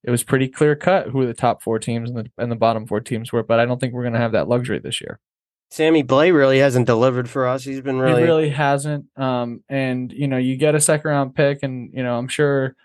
it 0.04 0.10
was 0.10 0.24
pretty 0.24 0.48
clear 0.48 0.74
cut 0.74 1.08
who 1.08 1.26
the 1.26 1.34
top 1.34 1.62
four 1.62 1.78
teams 1.78 2.10
and 2.10 2.18
the 2.18 2.30
and 2.38 2.50
the 2.50 2.56
bottom 2.56 2.86
four 2.86 3.00
teams 3.00 3.32
were. 3.32 3.42
But 3.42 3.60
I 3.60 3.66
don't 3.66 3.80
think 3.80 3.92
we're 3.92 4.02
going 4.02 4.14
to 4.14 4.20
have 4.20 4.32
that 4.32 4.48
luxury 4.48 4.78
this 4.78 5.00
year. 5.00 5.20
Sammy 5.70 6.04
Blais 6.04 6.34
really 6.34 6.58
hasn't 6.58 6.86
delivered 6.86 7.30
for 7.30 7.46
us. 7.46 7.64
He's 7.64 7.80
been 7.80 7.98
really, 7.98 8.20
he 8.20 8.26
really 8.26 8.50
hasn't. 8.50 9.06
Um, 9.16 9.64
and 9.70 10.12
you 10.12 10.28
know, 10.28 10.36
you 10.36 10.56
get 10.56 10.74
a 10.74 10.80
second 10.80 11.10
round 11.10 11.34
pick, 11.34 11.60
and 11.62 11.90
you 11.94 12.02
know, 12.02 12.18
I'm 12.18 12.28
sure 12.28 12.76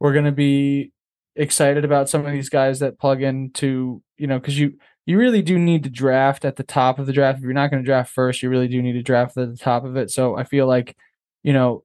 we're 0.00 0.12
going 0.12 0.24
to 0.24 0.32
be 0.32 0.90
excited 1.36 1.84
about 1.84 2.08
some 2.08 2.26
of 2.26 2.32
these 2.32 2.48
guys 2.48 2.80
that 2.80 2.98
plug 2.98 3.22
into, 3.22 4.02
you 4.16 4.26
know, 4.26 4.40
because 4.40 4.58
you 4.58 4.74
you 5.06 5.18
really 5.18 5.42
do 5.42 5.58
need 5.58 5.84
to 5.84 5.90
draft 5.90 6.44
at 6.44 6.56
the 6.56 6.62
top 6.62 6.98
of 6.98 7.06
the 7.06 7.12
draft. 7.12 7.38
If 7.38 7.44
you're 7.44 7.52
not 7.52 7.70
going 7.70 7.82
to 7.82 7.86
draft 7.86 8.12
first, 8.12 8.42
you 8.42 8.48
really 8.48 8.68
do 8.68 8.82
need 8.82 8.94
to 8.94 9.02
draft 9.02 9.36
at 9.36 9.50
the 9.50 9.56
top 9.56 9.84
of 9.84 9.96
it. 9.96 10.10
So 10.10 10.36
I 10.36 10.44
feel 10.44 10.66
like, 10.66 10.96
you 11.42 11.52
know, 11.52 11.84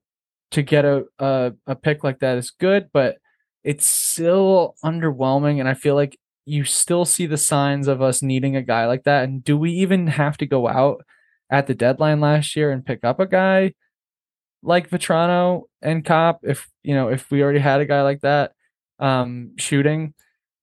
to 0.52 0.62
get 0.62 0.84
a 0.84 1.04
a, 1.18 1.52
a 1.66 1.76
pick 1.76 2.02
like 2.02 2.18
that 2.20 2.38
is 2.38 2.50
good, 2.50 2.88
but 2.92 3.18
it's 3.64 3.86
still 3.86 4.76
underwhelming. 4.84 5.60
And 5.60 5.68
I 5.68 5.74
feel 5.74 5.94
like 5.94 6.18
you 6.44 6.64
still 6.64 7.04
see 7.04 7.26
the 7.26 7.36
signs 7.36 7.88
of 7.88 8.00
us 8.00 8.22
needing 8.22 8.56
a 8.56 8.62
guy 8.62 8.86
like 8.86 9.04
that. 9.04 9.24
And 9.24 9.44
do 9.44 9.56
we 9.56 9.72
even 9.72 10.06
have 10.06 10.38
to 10.38 10.46
go 10.46 10.68
out 10.68 11.04
at 11.50 11.66
the 11.66 11.74
deadline 11.74 12.20
last 12.20 12.56
year 12.56 12.70
and 12.70 12.84
pick 12.84 13.04
up 13.04 13.20
a 13.20 13.26
guy 13.26 13.74
like 14.62 14.90
Vatrano 14.90 15.62
and 15.82 16.04
Copp 16.04 16.40
if 16.42 16.68
you 16.82 16.94
know 16.94 17.08
if 17.08 17.30
we 17.30 17.42
already 17.42 17.60
had 17.60 17.80
a 17.80 17.86
guy 17.86 18.02
like 18.02 18.22
that 18.22 18.52
um 18.98 19.52
shooting? 19.56 20.14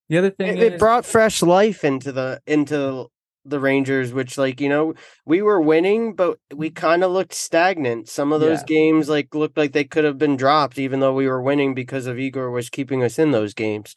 The 0.09 0.17
other 0.19 0.29
thing 0.29 0.57
it, 0.57 0.63
is, 0.63 0.73
it 0.73 0.79
brought 0.79 1.05
fresh 1.05 1.41
life 1.41 1.83
into 1.83 2.11
the 2.11 2.41
into 2.45 3.07
the 3.45 3.59
Rangers, 3.59 4.13
which 4.13 4.37
like 4.37 4.59
you 4.61 4.69
know 4.69 4.93
we 5.25 5.41
were 5.41 5.61
winning, 5.61 6.15
but 6.15 6.39
we 6.53 6.69
mm. 6.71 6.75
kind 6.75 7.03
of 7.03 7.11
looked 7.11 7.33
stagnant. 7.33 8.09
Some 8.09 8.33
of 8.33 8.41
those 8.41 8.59
Yeah. 8.61 8.65
games 8.67 9.09
like 9.09 9.33
looked 9.35 9.57
like 9.57 9.71
they 9.73 9.83
could 9.83 10.03
have 10.03 10.17
been 10.17 10.35
dropped, 10.37 10.77
even 10.79 10.99
though 10.99 11.13
we 11.13 11.27
were 11.27 11.41
winning 11.41 11.73
because 11.73 12.07
of 12.07 12.19
Igor 12.19 12.51
was 12.51 12.69
keeping 12.69 13.03
us 13.03 13.19
in 13.19 13.31
those 13.31 13.53
games. 13.53 13.95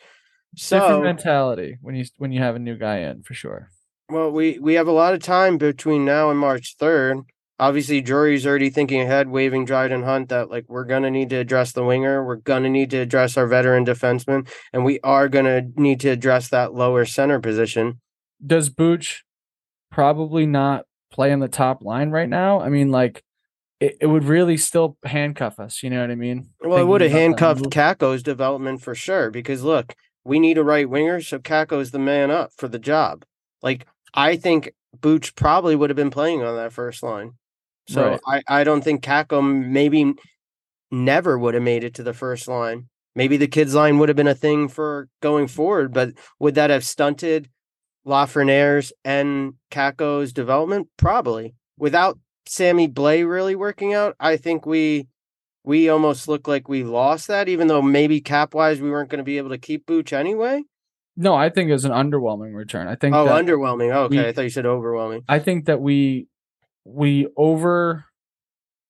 different 0.57 0.61
So 0.61 1.01
mentality 1.03 1.77
when 1.83 1.95
you 1.95 2.05
when 2.19 2.33
you 2.33 2.41
have 2.41 2.57
a 2.57 2.59
new 2.59 2.77
guy 2.77 2.99
in 2.99 3.23
for 3.23 3.35
sure. 3.35 3.71
well, 4.11 4.31
we 4.31 4.59
we 4.59 4.75
have 4.75 4.89
a 4.89 4.93
lot 4.93 5.15
of 5.15 5.21
time 5.23 5.59
between 5.59 6.05
now 6.05 6.31
and 6.31 6.39
March 6.39 6.77
third. 6.79 7.19
Obviously, 7.61 8.01
Drury's 8.01 8.47
already 8.47 8.71
thinking 8.71 9.01
ahead, 9.01 9.29
waving 9.29 9.65
Dryden 9.65 10.05
Hunt 10.05 10.29
that 10.29 10.49
like 10.49 10.65
we're 10.69 10.85
gonna 10.85 11.11
need 11.11 11.31
to 11.31 11.37
address 11.37 11.73
the 11.73 11.85
winger, 11.85 12.25
we're 12.25 12.37
gonna 12.37 12.69
need 12.71 12.91
to 12.91 12.99
address 12.99 13.37
our 13.37 13.47
veteran 13.49 13.85
defenseman, 13.85 14.49
and 14.73 14.85
we 14.85 15.01
are 15.03 15.29
gonna 15.29 15.63
need 15.77 16.01
to 16.01 16.09
address 16.11 16.49
that 16.51 16.73
lower 16.75 17.05
center 17.05 17.41
position. 17.41 18.01
Does 18.45 18.71
Booch 18.71 19.25
probably 19.91 20.47
not 20.47 20.85
play 21.11 21.33
on 21.33 21.41
the 21.41 21.49
top 21.49 21.83
line 21.83 22.11
right 22.11 22.29
now? 22.29 22.61
I 22.61 22.69
mean, 22.69 22.91
like 22.91 23.23
it, 23.81 23.97
it 24.01 24.07
would 24.07 24.25
really 24.25 24.57
still 24.57 24.97
handcuff 25.05 25.59
us. 25.61 25.83
You 25.83 25.91
know 25.91 26.01
what 26.01 26.11
I 26.11 26.15
mean? 26.17 26.49
Well, 26.61 26.79
it 26.79 26.87
would 26.87 27.01
have 27.01 27.11
handcuffed. 27.11 27.65
Kakko's 27.71 28.23
development 28.23 28.83
for 28.83 28.95
sure. 28.95 29.31
Because 29.31 29.63
look, 29.63 29.95
we 30.25 30.39
need 30.39 30.59
a 30.59 30.65
right 30.65 30.89
winger, 30.89 31.21
so 31.21 31.39
Kakko's 31.39 31.91
the 31.91 31.99
man 31.99 32.31
up 32.31 32.51
for 32.57 32.69
the 32.69 32.79
job. 32.79 33.25
Like 33.63 33.87
I 34.15 34.37
think 34.37 34.73
Booch 35.01 35.35
probably 35.35 35.77
would 35.77 35.91
have 35.91 35.97
been 35.97 36.11
playing 36.11 36.43
on 36.43 36.57
that 36.57 36.73
first 36.73 37.03
line. 37.03 37.33
So 37.89 38.19
Right. 38.27 38.43
I, 38.49 38.61
I 38.61 38.65
don't 38.65 38.83
think 38.83 39.03
Kakko 39.03 39.43
maybe 39.43 40.15
never 40.91 41.39
would 41.39 41.55
have 41.55 41.63
made 41.63 41.85
it 41.85 41.95
to 41.95 42.03
the 42.03 42.15
first 42.15 42.49
line. 42.49 42.89
Maybe 43.15 43.37
the 43.37 43.49
kids 43.49 43.75
line 43.75 43.99
would 43.99 44.09
have 44.09 44.17
been 44.17 44.29
a 44.29 44.35
thing 44.35 44.69
for 44.69 45.09
going 45.21 45.49
forward, 45.49 45.93
but 45.93 46.11
would 46.39 46.55
that 46.55 46.71
have 46.71 46.85
stunted 46.85 47.49
Lafreniere's 48.09 48.93
and 49.05 49.55
Kakko's 49.71 50.33
development? 50.33 50.89
Probably. 50.97 51.55
Without 51.79 52.19
Sammy 52.47 52.89
Blais 52.89 53.29
really 53.29 53.55
working 53.55 53.93
out, 53.95 54.17
I 54.19 54.37
think 54.39 54.67
we 54.67 55.07
we 55.65 55.89
almost 55.91 56.27
look 56.29 56.49
like 56.49 56.69
we 56.69 56.83
lost 56.83 57.29
that, 57.29 57.49
even 57.49 57.67
though 57.69 57.83
maybe 57.83 58.21
cap 58.23 58.55
wise 58.55 58.81
we 58.81 58.91
weren't 58.91 59.11
going 59.11 59.19
to 59.19 59.25
be 59.25 59.37
able 59.37 59.51
to 59.51 59.59
keep 59.59 59.85
Booch 59.85 60.13
anyway. 60.15 60.63
No, 61.15 61.35
I 61.35 61.51
think 61.51 61.69
it 61.69 61.73
was 61.75 61.85
an 61.85 61.93
underwhelming 61.93 62.55
return. 62.55 62.89
I 62.89 62.95
think 62.95 63.15
Oh, 63.15 63.27
underwhelming. 63.27 63.95
Okay, 63.95 64.17
we- 64.17 64.27
I 64.27 64.33
thought 64.33 64.43
you 64.43 64.51
said 64.51 64.67
overwhelming. 64.67 65.23
I 65.29 65.39
think 65.41 65.67
that 65.67 65.81
we 65.81 66.29
we 66.85 67.29
over 67.37 68.07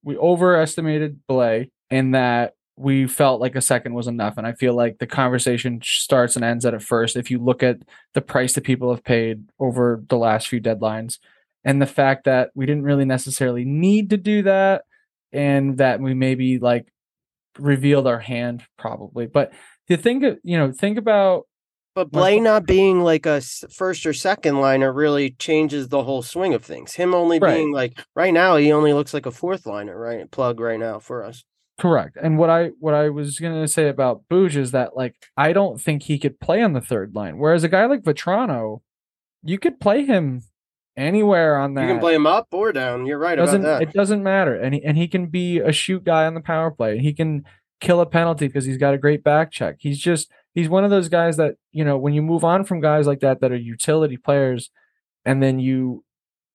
we 0.04 0.16
overestimated 0.16 1.20
Blay 1.26 1.70
in 1.90 2.12
that 2.12 2.54
we 2.78 3.06
felt 3.06 3.40
like 3.40 3.56
a 3.56 3.60
second 3.60 3.94
was 3.94 4.06
enough. 4.06 4.36
And 4.36 4.46
I 4.46 4.52
feel 4.52 4.74
like 4.74 4.98
the 4.98 5.06
conversation 5.06 5.80
starts 5.82 6.36
and 6.36 6.44
ends 6.44 6.64
at 6.64 6.74
a 6.74 6.80
first. 6.80 7.16
If 7.16 7.30
you 7.30 7.38
look 7.38 7.62
at 7.62 7.78
the 8.14 8.20
price 8.20 8.54
that 8.54 8.64
people 8.64 8.90
have 8.90 9.04
paid 9.04 9.44
over 9.58 10.02
the 10.08 10.16
last 10.16 10.48
few 10.48 10.60
deadlines 10.60 11.18
and 11.64 11.82
the 11.82 11.86
fact 11.86 12.24
that 12.24 12.50
we 12.54 12.66
didn't 12.66 12.84
really 12.84 13.04
necessarily 13.04 13.64
need 13.64 14.10
to 14.10 14.16
do 14.16 14.42
that 14.42 14.84
and 15.32 15.78
that 15.78 16.00
we 16.00 16.14
maybe 16.14 16.58
like 16.58 16.86
revealed 17.58 18.06
our 18.06 18.20
hand 18.20 18.62
probably. 18.78 19.26
But 19.26 19.52
the 19.88 19.96
thing, 19.96 20.22
you 20.42 20.56
know, 20.58 20.70
think 20.72 20.98
about 20.98 21.46
But 21.94 22.12
Blais 22.12 22.40
not 22.40 22.64
being 22.66 23.00
like 23.02 23.26
a 23.26 23.40
first 23.40 24.06
or 24.06 24.12
second 24.12 24.60
liner 24.60 24.92
really 24.92 25.32
changes 25.32 25.88
the 25.88 26.04
whole 26.04 26.22
swing 26.22 26.54
of 26.54 26.64
things. 26.64 26.94
Him 26.94 27.14
only 27.14 27.38
Right. 27.40 27.56
being 27.56 27.72
like 27.72 27.98
right 28.14 28.32
now, 28.32 28.56
he 28.56 28.72
only 28.72 28.92
looks 28.92 29.12
like 29.12 29.26
a 29.26 29.32
fourth 29.32 29.66
liner, 29.66 29.98
right? 29.98 30.30
Plug 30.30 30.60
right 30.60 30.78
now 30.78 31.00
for 31.00 31.24
us. 31.24 31.42
Correct. 31.78 32.16
And 32.20 32.38
what 32.38 32.50
I 32.50 32.70
what 32.80 32.94
I 32.94 33.08
was 33.08 33.38
gonna 33.38 33.68
say 33.68 33.88
about 33.88 34.22
Booge 34.28 34.56
is 34.56 34.72
that 34.72 34.96
like 34.96 35.14
I 35.36 35.52
don't 35.52 35.80
think 35.80 36.02
he 36.02 36.18
could 36.18 36.40
play 36.40 36.60
on 36.60 36.72
the 36.72 36.80
third 36.80 37.14
line. 37.14 37.38
Whereas 37.38 37.62
a 37.62 37.68
guy 37.68 37.86
like 37.86 38.02
Vatrano, 38.02 38.82
you 39.44 39.58
could 39.58 39.78
play 39.78 40.04
him 40.04 40.42
anywhere 40.96 41.56
on 41.56 41.74
that. 41.74 41.82
You 41.82 41.88
can 41.88 42.00
play 42.00 42.14
him 42.14 42.26
up 42.26 42.48
or 42.50 42.72
down. 42.72 43.06
You're 43.06 43.18
right 43.18 43.36
doesn't 43.36 43.60
about 43.60 43.78
that. 43.78 43.88
it 43.88 43.92
doesn't 43.92 44.22
matter. 44.24 44.56
And 44.56 44.74
he, 44.74 44.84
and 44.84 44.98
he 44.98 45.06
can 45.06 45.26
be 45.26 45.60
a 45.60 45.70
shoot 45.70 46.02
guy 46.02 46.26
on 46.26 46.34
the 46.34 46.40
power 46.40 46.72
play. 46.72 46.98
He 46.98 47.12
can 47.12 47.44
kill 47.80 48.00
a 48.00 48.06
penalty 48.06 48.48
because 48.48 48.64
he's 48.64 48.76
got 48.76 48.94
a 48.94 48.98
great 48.98 49.22
back 49.22 49.52
check. 49.52 49.76
He's 49.78 50.00
just 50.00 50.30
he's 50.54 50.68
one 50.68 50.82
of 50.82 50.90
those 50.90 51.08
guys 51.08 51.36
that, 51.36 51.54
you 51.70 51.84
know, 51.84 51.96
when 51.96 52.12
you 52.12 52.22
move 52.22 52.42
on 52.42 52.64
from 52.64 52.80
guys 52.80 53.06
like 53.06 53.20
that 53.20 53.40
that 53.40 53.52
are 53.52 53.56
utility 53.56 54.16
players 54.16 54.70
and 55.24 55.40
then 55.40 55.60
you 55.60 56.04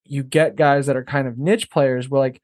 you 0.04 0.22
get 0.22 0.56
guys 0.56 0.84
that 0.84 0.96
are 0.96 1.04
kind 1.04 1.26
of 1.26 1.38
niche 1.38 1.70
players 1.70 2.10
where 2.10 2.20
like 2.20 2.42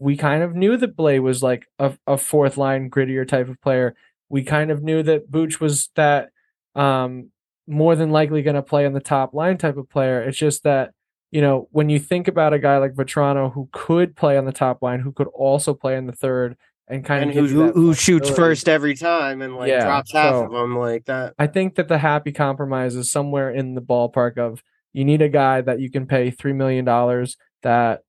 we 0.00 0.16
kind 0.16 0.42
of 0.42 0.56
knew 0.56 0.76
that 0.76 0.96
Blais 0.96 1.20
was 1.22 1.42
like 1.42 1.66
a, 1.78 1.92
a 2.06 2.16
fourth 2.16 2.56
line 2.56 2.90
grittier 2.90 3.28
type 3.28 3.48
of 3.48 3.60
player. 3.60 3.94
We 4.28 4.42
kind 4.42 4.70
of 4.72 4.82
knew 4.82 5.02
that 5.04 5.30
Booch 5.30 5.60
was 5.60 5.90
that 5.94 6.30
um 6.74 7.30
more 7.66 7.94
than 7.94 8.10
likely 8.10 8.42
going 8.42 8.56
to 8.56 8.62
play 8.62 8.84
on 8.86 8.94
the 8.94 9.00
top 9.00 9.32
line 9.34 9.56
type 9.58 9.76
of 9.76 9.88
player. 9.88 10.22
It's 10.22 10.38
just 10.38 10.64
that 10.64 10.90
you 11.30 11.40
know, 11.40 11.68
when 11.70 11.88
you 11.88 12.00
think 12.00 12.26
about 12.26 12.52
a 12.52 12.58
guy 12.58 12.78
like 12.78 12.94
Vatrano 12.94 13.52
who 13.52 13.68
could 13.72 14.16
play 14.16 14.36
on 14.36 14.46
the 14.46 14.52
top 14.52 14.82
line, 14.82 14.98
who 14.98 15.12
could 15.12 15.28
also 15.28 15.74
play 15.74 15.96
in 15.96 16.06
the 16.06 16.12
third, 16.12 16.56
and 16.88 17.04
kind 17.04 17.30
And 17.30 17.38
of 17.38 17.50
who, 17.50 17.70
who, 17.70 17.94
shoots 17.94 18.28
first 18.28 18.68
every 18.68 18.96
time 18.96 19.40
and 19.40 19.54
like 19.54 19.68
Yeah, 19.68 19.84
drops 19.84 20.10
half 20.10 20.34
so- 20.34 20.46
of 20.46 20.50
them 20.50 20.76
like 20.76 21.04
that. 21.04 21.34
I 21.38 21.46
think 21.46 21.76
that 21.76 21.86
the 21.86 21.98
happy 21.98 22.32
compromise 22.32 22.96
is 22.96 23.12
somewhere 23.12 23.48
in 23.48 23.76
the 23.76 23.80
ballpark 23.80 24.38
of 24.38 24.60
you 24.92 25.04
need 25.04 25.22
a 25.22 25.28
guy 25.28 25.60
that 25.60 25.78
you 25.78 25.88
can 25.88 26.06
pay 26.06 26.32
three 26.32 26.52
million 26.52 26.84
dollars 26.84 27.36
that 27.62 28.00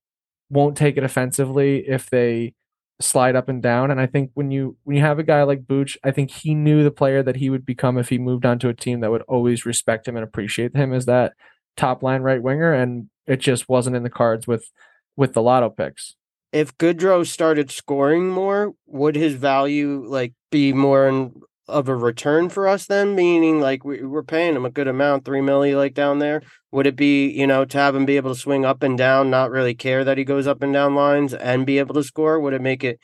won't 0.51 0.77
take 0.77 0.97
it 0.97 1.03
offensively 1.03 1.87
if 1.87 2.09
they 2.09 2.53
slide 2.99 3.35
up 3.35 3.49
and 3.49 3.63
down. 3.63 3.89
And 3.89 3.99
I 3.99 4.05
think 4.05 4.31
when 4.33 4.51
you 4.51 4.77
when 4.83 4.97
you 4.97 5.01
have 5.01 5.17
a 5.17 5.23
guy 5.23 5.43
like 5.43 5.65
Booch, 5.65 5.97
I 6.03 6.11
think 6.11 6.29
he 6.29 6.53
knew 6.53 6.83
the 6.83 6.91
player 6.91 7.23
that 7.23 7.37
he 7.37 7.49
would 7.49 7.65
become 7.65 7.97
if 7.97 8.09
he 8.09 8.17
moved 8.17 8.45
on 8.45 8.59
to 8.59 8.69
a 8.69 8.73
team 8.73 8.99
that 8.99 9.11
would 9.11 9.23
always 9.23 9.65
respect 9.65 10.07
him 10.07 10.15
and 10.15 10.23
appreciate 10.23 10.75
him 10.75 10.93
as 10.93 11.05
that 11.05 11.33
top 11.77 12.03
line 12.03 12.21
right 12.21 12.43
winger. 12.43 12.73
And 12.73 13.09
it 13.25 13.39
just 13.39 13.69
wasn't 13.69 13.95
in 13.95 14.03
the 14.03 14.09
cards 14.09 14.45
with 14.45 14.69
with 15.15 15.33
the 15.33 15.41
lotto 15.41 15.69
picks. 15.69 16.15
If 16.51 16.77
Goodrow 16.77 17.25
started 17.25 17.71
scoring 17.71 18.29
more, 18.29 18.73
would 18.85 19.15
his 19.15 19.35
value 19.35 20.03
like 20.05 20.33
be 20.51 20.73
more 20.73 21.07
in, 21.07 21.33
of 21.71 21.87
a 21.89 21.95
return 21.95 22.49
for 22.49 22.67
us 22.67 22.85
then? 22.85 23.15
Meaning 23.15 23.59
like 23.59 23.83
we, 23.83 24.03
we're 24.03 24.23
paying 24.23 24.55
him 24.55 24.65
a 24.65 24.69
good 24.69 24.87
amount, 24.87 25.25
three 25.25 25.39
milli 25.39 25.75
like 25.75 25.93
down 25.93 26.19
there. 26.19 26.41
Would 26.71 26.87
it 26.87 26.95
be, 26.95 27.29
you 27.29 27.47
know, 27.47 27.65
to 27.65 27.77
have 27.77 27.95
him 27.95 28.05
be 28.05 28.17
able 28.17 28.33
to 28.33 28.39
swing 28.39 28.65
up 28.65 28.83
and 28.83 28.97
down, 28.97 29.29
not 29.29 29.51
really 29.51 29.73
care 29.73 30.03
that 30.03 30.17
he 30.17 30.23
goes 30.23 30.47
up 30.47 30.61
and 30.61 30.73
down 30.73 30.95
lines 30.95 31.33
and 31.33 31.65
be 31.65 31.79
able 31.79 31.95
to 31.95 32.03
score? 32.03 32.39
Would 32.39 32.53
it 32.53 32.61
make 32.61 32.83
it 32.83 32.99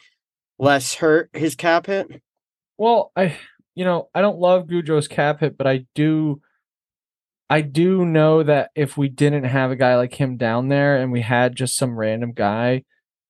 less 0.60 0.96
hurt 0.96 1.30
his 1.34 1.56
cap 1.56 1.88
hit? 1.88 2.22
Well, 2.78 3.12
I 3.16 3.38
you 3.76 3.86
know, 3.86 4.10
I 4.14 4.22
don't 4.22 4.40
love 4.40 4.68
Goodrow's 4.68 5.08
cap 5.08 5.40
hit, 5.42 5.58
but 5.58 5.68
I 5.68 5.86
do 5.96 6.42
I 7.50 7.62
do 7.62 8.06
know 8.06 8.44
that 8.44 8.72
if 8.76 8.98
we 8.98 9.08
didn't 9.08 9.46
have 9.46 9.72
a 9.72 9.76
guy 9.76 9.96
like 9.96 10.14
him 10.14 10.36
down 10.36 10.68
there 10.68 10.98
and 10.98 11.12
we 11.12 11.22
had 11.22 11.56
just 11.56 11.78
some 11.78 11.98
random 11.98 12.34
guy 12.34 12.84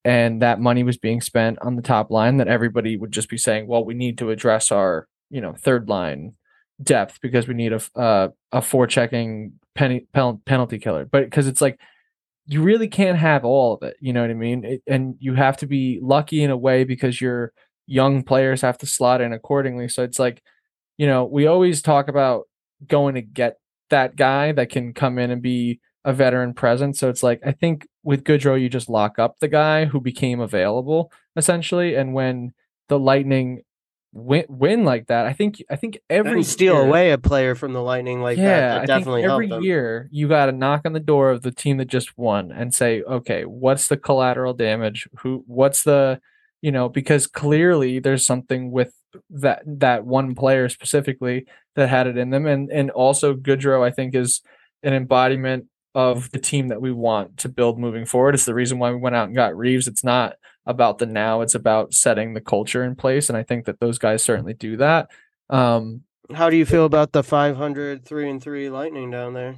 and 0.04 0.42
that 0.42 0.60
money 0.60 0.84
was 0.84 0.98
being 0.98 1.22
spent 1.22 1.60
on 1.62 1.76
the 1.76 1.82
top 1.82 2.10
line 2.10 2.38
that 2.38 2.48
everybody 2.48 2.98
would 2.98 3.12
just 3.12 3.30
be 3.30 3.38
saying, 3.38 3.68
well, 3.68 3.84
we 3.84 3.94
need 3.94 4.18
to 4.18 4.32
address 4.32 4.72
our, 4.72 5.08
you 5.30 5.42
know, 5.42 5.54
third 5.54 5.90
line 5.90 6.34
depth 6.82 7.20
because 7.22 7.48
we 7.48 7.54
need 7.54 7.74
a 7.74 7.82
uh, 7.96 8.30
a 8.52 8.60
forechecking 8.60 9.52
penny 9.76 10.08
penalty 10.14 10.80
killer, 10.80 11.06
but 11.06 11.24
because 11.24 11.48
it's 11.48 11.62
like 11.62 11.80
you 12.48 12.62
really 12.62 12.88
can't 12.88 13.18
have 13.18 13.44
all 13.44 13.74
of 13.74 13.84
it. 13.84 13.98
You 14.00 14.14
know 14.14 14.22
what 14.22 14.32
I 14.32 14.36
mean? 14.36 14.64
It, 14.64 14.82
and 14.88 15.16
you 15.20 15.34
have 15.34 15.58
to 15.58 15.68
be 15.68 16.00
lucky 16.02 16.44
in 16.44 16.50
a 16.50 16.58
way 16.58 16.86
because 16.86 17.20
your 17.20 17.52
young 17.86 18.24
players 18.24 18.62
have 18.62 18.78
to 18.80 18.86
slot 18.86 19.22
in 19.22 19.34
accordingly. 19.34 19.90
So 19.90 20.04
it's 20.04 20.18
like, 20.20 20.42
you 20.98 21.06
know, 21.08 21.26
we 21.26 21.46
always 21.46 21.82
talk 21.82 22.08
about 22.08 22.46
going 22.88 23.16
to 23.16 23.22
get 23.22 23.58
that 23.90 24.16
guy 24.16 24.52
that 24.54 24.70
can 24.70 24.94
come 24.94 25.20
in 25.20 25.30
and 25.30 25.42
be 25.42 25.80
a 26.06 26.14
veteran 26.14 26.54
presence. 26.54 27.00
So 27.00 27.10
it's 27.10 27.24
like 27.24 27.42
I 27.46 27.52
think 27.52 27.86
with 28.04 28.24
Goodrow, 28.24 28.60
you 28.60 28.70
just 28.70 28.90
lock 28.90 29.20
up 29.20 29.40
the 29.40 29.50
guy 29.50 29.86
who 29.86 30.00
became 30.00 30.40
available 30.40 31.12
essentially, 31.36 31.96
and 31.96 32.14
when 32.14 32.54
the 32.88 32.98
Lightning 32.98 33.64
win, 34.14 34.46
win 34.48 34.84
like 34.84 35.08
that, 35.08 35.26
I 35.26 35.34
think 35.34 35.64
I 35.70 35.76
think 35.76 36.00
every 36.10 36.44
steal 36.44 36.76
year, 36.76 36.88
away 36.88 37.12
a 37.12 37.18
player 37.18 37.56
from 37.56 37.74
the 37.74 37.82
Lightning 37.82 38.22
like 38.22 38.38
yeah, 38.38 38.60
that, 38.60 38.80
that 38.80 38.88
definitely 38.88 39.24
every 39.24 39.50
year 39.62 40.10
you 40.12 40.28
got 40.28 40.48
to 40.48 40.52
knock 40.52 40.82
on 40.86 40.94
the 40.94 41.00
door 41.00 41.32
of 41.32 41.42
the 41.42 41.52
team 41.52 41.78
that 41.78 41.88
just 41.88 42.18
won 42.18 42.52
and 42.52 42.74
say, 42.74 43.04
okay, 43.04 43.44
what's 43.44 43.88
the 43.88 43.98
collateral 43.98 44.54
damage? 44.54 45.08
Who? 45.20 45.44
What's 45.48 45.84
the 45.84 46.20
you 46.62 46.72
know 46.72 46.90
because 46.90 47.28
clearly 47.28 48.00
there's 48.00 48.26
something 48.26 48.72
with 48.72 48.94
that 49.30 49.64
that 49.66 50.06
one 50.06 50.36
player 50.36 50.70
specifically 50.70 51.46
that 51.76 51.90
had 51.90 52.08
it 52.08 52.18
in 52.18 52.30
them 52.30 52.46
and 52.46 52.70
and 52.72 52.92
also 52.92 53.34
Goodrow 53.34 53.86
I 53.86 53.92
think 53.92 54.16
is 54.16 54.42
an 54.84 54.94
embodiment 54.94 55.66
of 55.96 56.30
the 56.32 56.40
team 56.40 56.68
that 56.68 56.82
we 56.82 56.92
want 56.92 57.38
to 57.38 57.50
build 57.50 57.80
moving 57.80 58.06
forward. 58.06 58.36
It's 58.36 58.46
the 58.46 58.54
reason 58.54 58.78
why 58.78 58.92
we 58.92 58.98
went 58.98 59.16
out 59.16 59.28
and 59.28 59.36
got 59.36 59.58
Reeves. 59.58 59.88
It's 59.88 60.04
not 60.04 60.36
about 60.68 61.00
the 61.00 61.06
now, 61.06 61.42
it's 61.42 61.56
about 61.56 61.94
setting 61.94 62.34
the 62.34 62.42
culture 62.42 62.84
in 62.84 62.96
place. 62.96 63.30
And 63.30 63.38
I 63.38 63.44
think 63.44 63.66
that 63.66 63.80
those 63.80 63.98
guys 63.98 64.22
certainly 64.22 64.54
do 64.54 64.78
that. 64.78 65.10
Um, 65.50 66.04
How 66.34 66.50
do 66.50 66.58
you 66.58 66.66
feel 66.66 66.86
about 66.86 67.14
the 67.14 67.24
500 67.24 68.06
three 68.06 68.30
and 68.30 68.42
three 68.42 68.70
Lightning 68.70 69.10
down 69.10 69.34
there? 69.34 69.56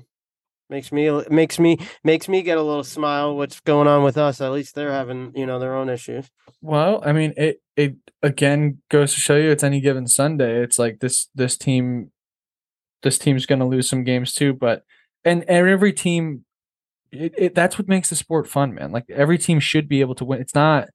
Makes 0.69 0.91
me 0.91 1.09
makes 1.31 1.57
me 1.57 1.79
makes 2.03 2.29
me 2.29 2.43
get 2.43 2.59
a 2.59 2.61
little 2.61 2.83
smile. 2.83 3.35
What's 3.35 3.59
going 3.59 3.87
on 3.87 4.03
with 4.03 4.19
us? 4.19 4.39
At 4.39 4.51
least 4.51 4.75
they're 4.75 4.91
having 4.91 5.31
you 5.35 5.47
know 5.47 5.57
their 5.57 5.75
own 5.75 5.89
issues. 5.89 6.29
Well, 6.61 7.01
I 7.03 7.11
mean, 7.11 7.33
it 7.37 7.59
it 7.75 7.95
again 8.21 8.77
goes 8.89 9.15
to 9.15 9.19
show 9.19 9.35
you 9.35 9.49
it's 9.49 9.63
any 9.63 9.81
given 9.81 10.07
Sunday. 10.07 10.61
It's 10.61 10.77
like 10.77 10.99
this 10.99 11.27
this 11.33 11.57
team, 11.57 12.11
this 13.01 13.17
team's 13.17 13.47
going 13.47 13.59
to 13.59 13.65
lose 13.65 13.89
some 13.89 14.03
games 14.03 14.31
too, 14.35 14.53
but 14.53 14.83
and, 15.25 15.43
and 15.49 15.67
every 15.67 15.91
team 15.91 16.45
it, 17.11 17.33
it, 17.37 17.55
that's 17.55 17.77
what 17.79 17.87
makes 17.87 18.09
the 18.09 18.15
sport 18.15 18.47
fun 18.47 18.73
man 18.73 18.91
like 18.91 19.05
every 19.09 19.37
team 19.37 19.59
should 19.59 19.87
be 19.87 20.01
able 20.01 20.15
to 20.15 20.25
win 20.25 20.39
it's 20.39 20.55
not 20.55 20.89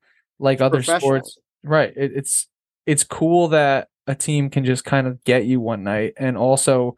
like 0.44 0.60
other 0.60 0.82
sports. 0.82 1.38
Right 1.62 1.92
it, 1.96 2.12
it's 2.14 2.46
it's 2.86 3.02
cool 3.02 3.48
that 3.48 3.88
a 4.06 4.14
team 4.14 4.50
can 4.50 4.64
just 4.64 4.84
kind 4.84 5.06
of 5.06 5.24
get 5.24 5.46
you 5.46 5.60
one 5.60 5.82
night 5.82 6.12
and 6.18 6.36
also 6.36 6.96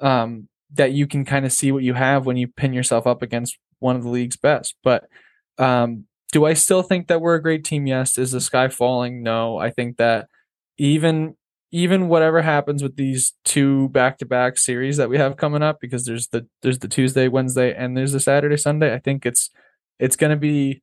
um 0.00 0.48
that 0.74 0.92
you 0.92 1.06
can 1.06 1.24
kind 1.24 1.46
of 1.46 1.52
see 1.52 1.70
what 1.70 1.84
you 1.84 1.94
have 1.94 2.26
when 2.26 2.36
you 2.36 2.48
pin 2.48 2.72
yourself 2.72 3.06
up 3.06 3.22
against 3.22 3.58
one 3.78 3.94
of 3.94 4.02
the 4.02 4.08
league's 4.08 4.36
best. 4.36 4.74
But 4.82 5.04
um 5.58 6.06
do 6.32 6.46
i 6.46 6.54
still 6.54 6.82
think 6.82 7.08
that 7.08 7.20
we're 7.20 7.36
a 7.36 7.42
great 7.42 7.64
team? 7.64 7.86
Yes. 7.86 8.18
Is 8.18 8.32
the 8.32 8.40
sky 8.40 8.68
falling? 8.68 9.22
No. 9.22 9.58
I 9.58 9.70
think 9.70 9.98
that 9.98 10.28
even 10.78 11.36
even 11.70 12.08
whatever 12.08 12.42
happens 12.42 12.82
with 12.82 12.96
these 12.96 13.32
two 13.44 13.88
back-to-back 13.90 14.58
series 14.58 14.98
that 14.98 15.08
we 15.08 15.16
have 15.16 15.38
coming 15.38 15.62
up 15.62 15.78
because 15.80 16.04
there's 16.04 16.28
the 16.28 16.46
there's 16.62 16.80
the 16.80 16.88
Tuesday, 16.88 17.28
Wednesday 17.28 17.74
and 17.74 17.96
there's 17.96 18.12
the 18.12 18.20
Saturday, 18.20 18.56
Sunday, 18.56 18.92
I 18.92 18.98
think 18.98 19.24
it's 19.24 19.50
it's 19.98 20.16
going 20.16 20.30
to 20.30 20.36
be 20.36 20.82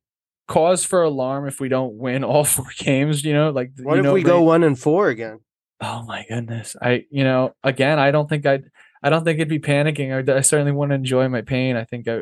cause 0.50 0.84
for 0.84 1.04
alarm 1.04 1.46
if 1.46 1.60
we 1.60 1.68
don't 1.68 1.94
win 1.94 2.24
all 2.24 2.42
four 2.56 2.66
games, 2.76 3.24
you 3.24 3.32
know, 3.32 3.50
like 3.50 3.70
What 3.80 3.98
if 3.98 4.04
know, 4.04 4.12
we 4.12 4.22
go 4.22 4.42
1 4.42 4.64
and 4.64 4.78
4 4.78 5.08
again? 5.08 5.40
Oh 5.80 6.02
my 6.02 6.26
goodness. 6.28 6.76
I 6.82 7.06
you 7.10 7.24
know, 7.24 7.54
again, 7.62 7.98
I 7.98 8.10
don't 8.10 8.28
think 8.28 8.44
I'd 8.44 8.64
I 9.02 9.08
don't 9.08 9.24
think 9.24 9.38
it'd 9.38 9.48
be 9.48 9.60
panicking. 9.60 10.12
I, 10.12 10.36
I 10.36 10.40
certainly 10.42 10.72
want 10.72 10.90
to 10.90 10.96
enjoy 10.96 11.26
my 11.28 11.40
pain. 11.40 11.74
I 11.76 11.84
think 11.84 12.06
I, 12.06 12.16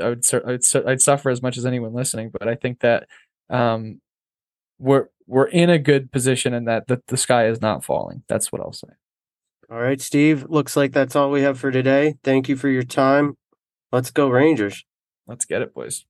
I, 0.00 0.08
would 0.08 0.24
I 0.34 0.50
would 0.50 0.64
I'd 0.86 1.00
suffer 1.00 1.30
as 1.30 1.42
much 1.42 1.56
as 1.56 1.64
anyone 1.66 1.92
listening, 1.92 2.30
but 2.30 2.48
I 2.48 2.56
think 2.56 2.80
that 2.80 3.06
um 3.50 4.00
we're 4.78 5.08
we're 5.26 5.46
in 5.46 5.70
a 5.70 5.78
good 5.78 6.10
position 6.10 6.54
and 6.54 6.66
that 6.66 6.88
the, 6.88 7.02
the 7.06 7.16
sky 7.16 7.46
is 7.46 7.60
not 7.60 7.84
falling. 7.84 8.22
That's 8.28 8.50
what 8.50 8.62
I'll 8.62 8.72
say. 8.72 8.88
All 9.70 9.80
right, 9.80 10.00
Steve. 10.00 10.46
Looks 10.48 10.76
like 10.76 10.92
that's 10.92 11.14
all 11.14 11.30
we 11.30 11.42
have 11.42 11.58
for 11.58 11.70
today. 11.70 12.16
Thank 12.24 12.48
you 12.48 12.56
for 12.56 12.68
your 12.68 12.82
time. 12.82 13.36
Let's 13.92 14.10
go, 14.10 14.28
Rangers. 14.28 14.84
Let's 15.26 15.44
get 15.44 15.62
it, 15.62 15.72
boys. 15.72 16.04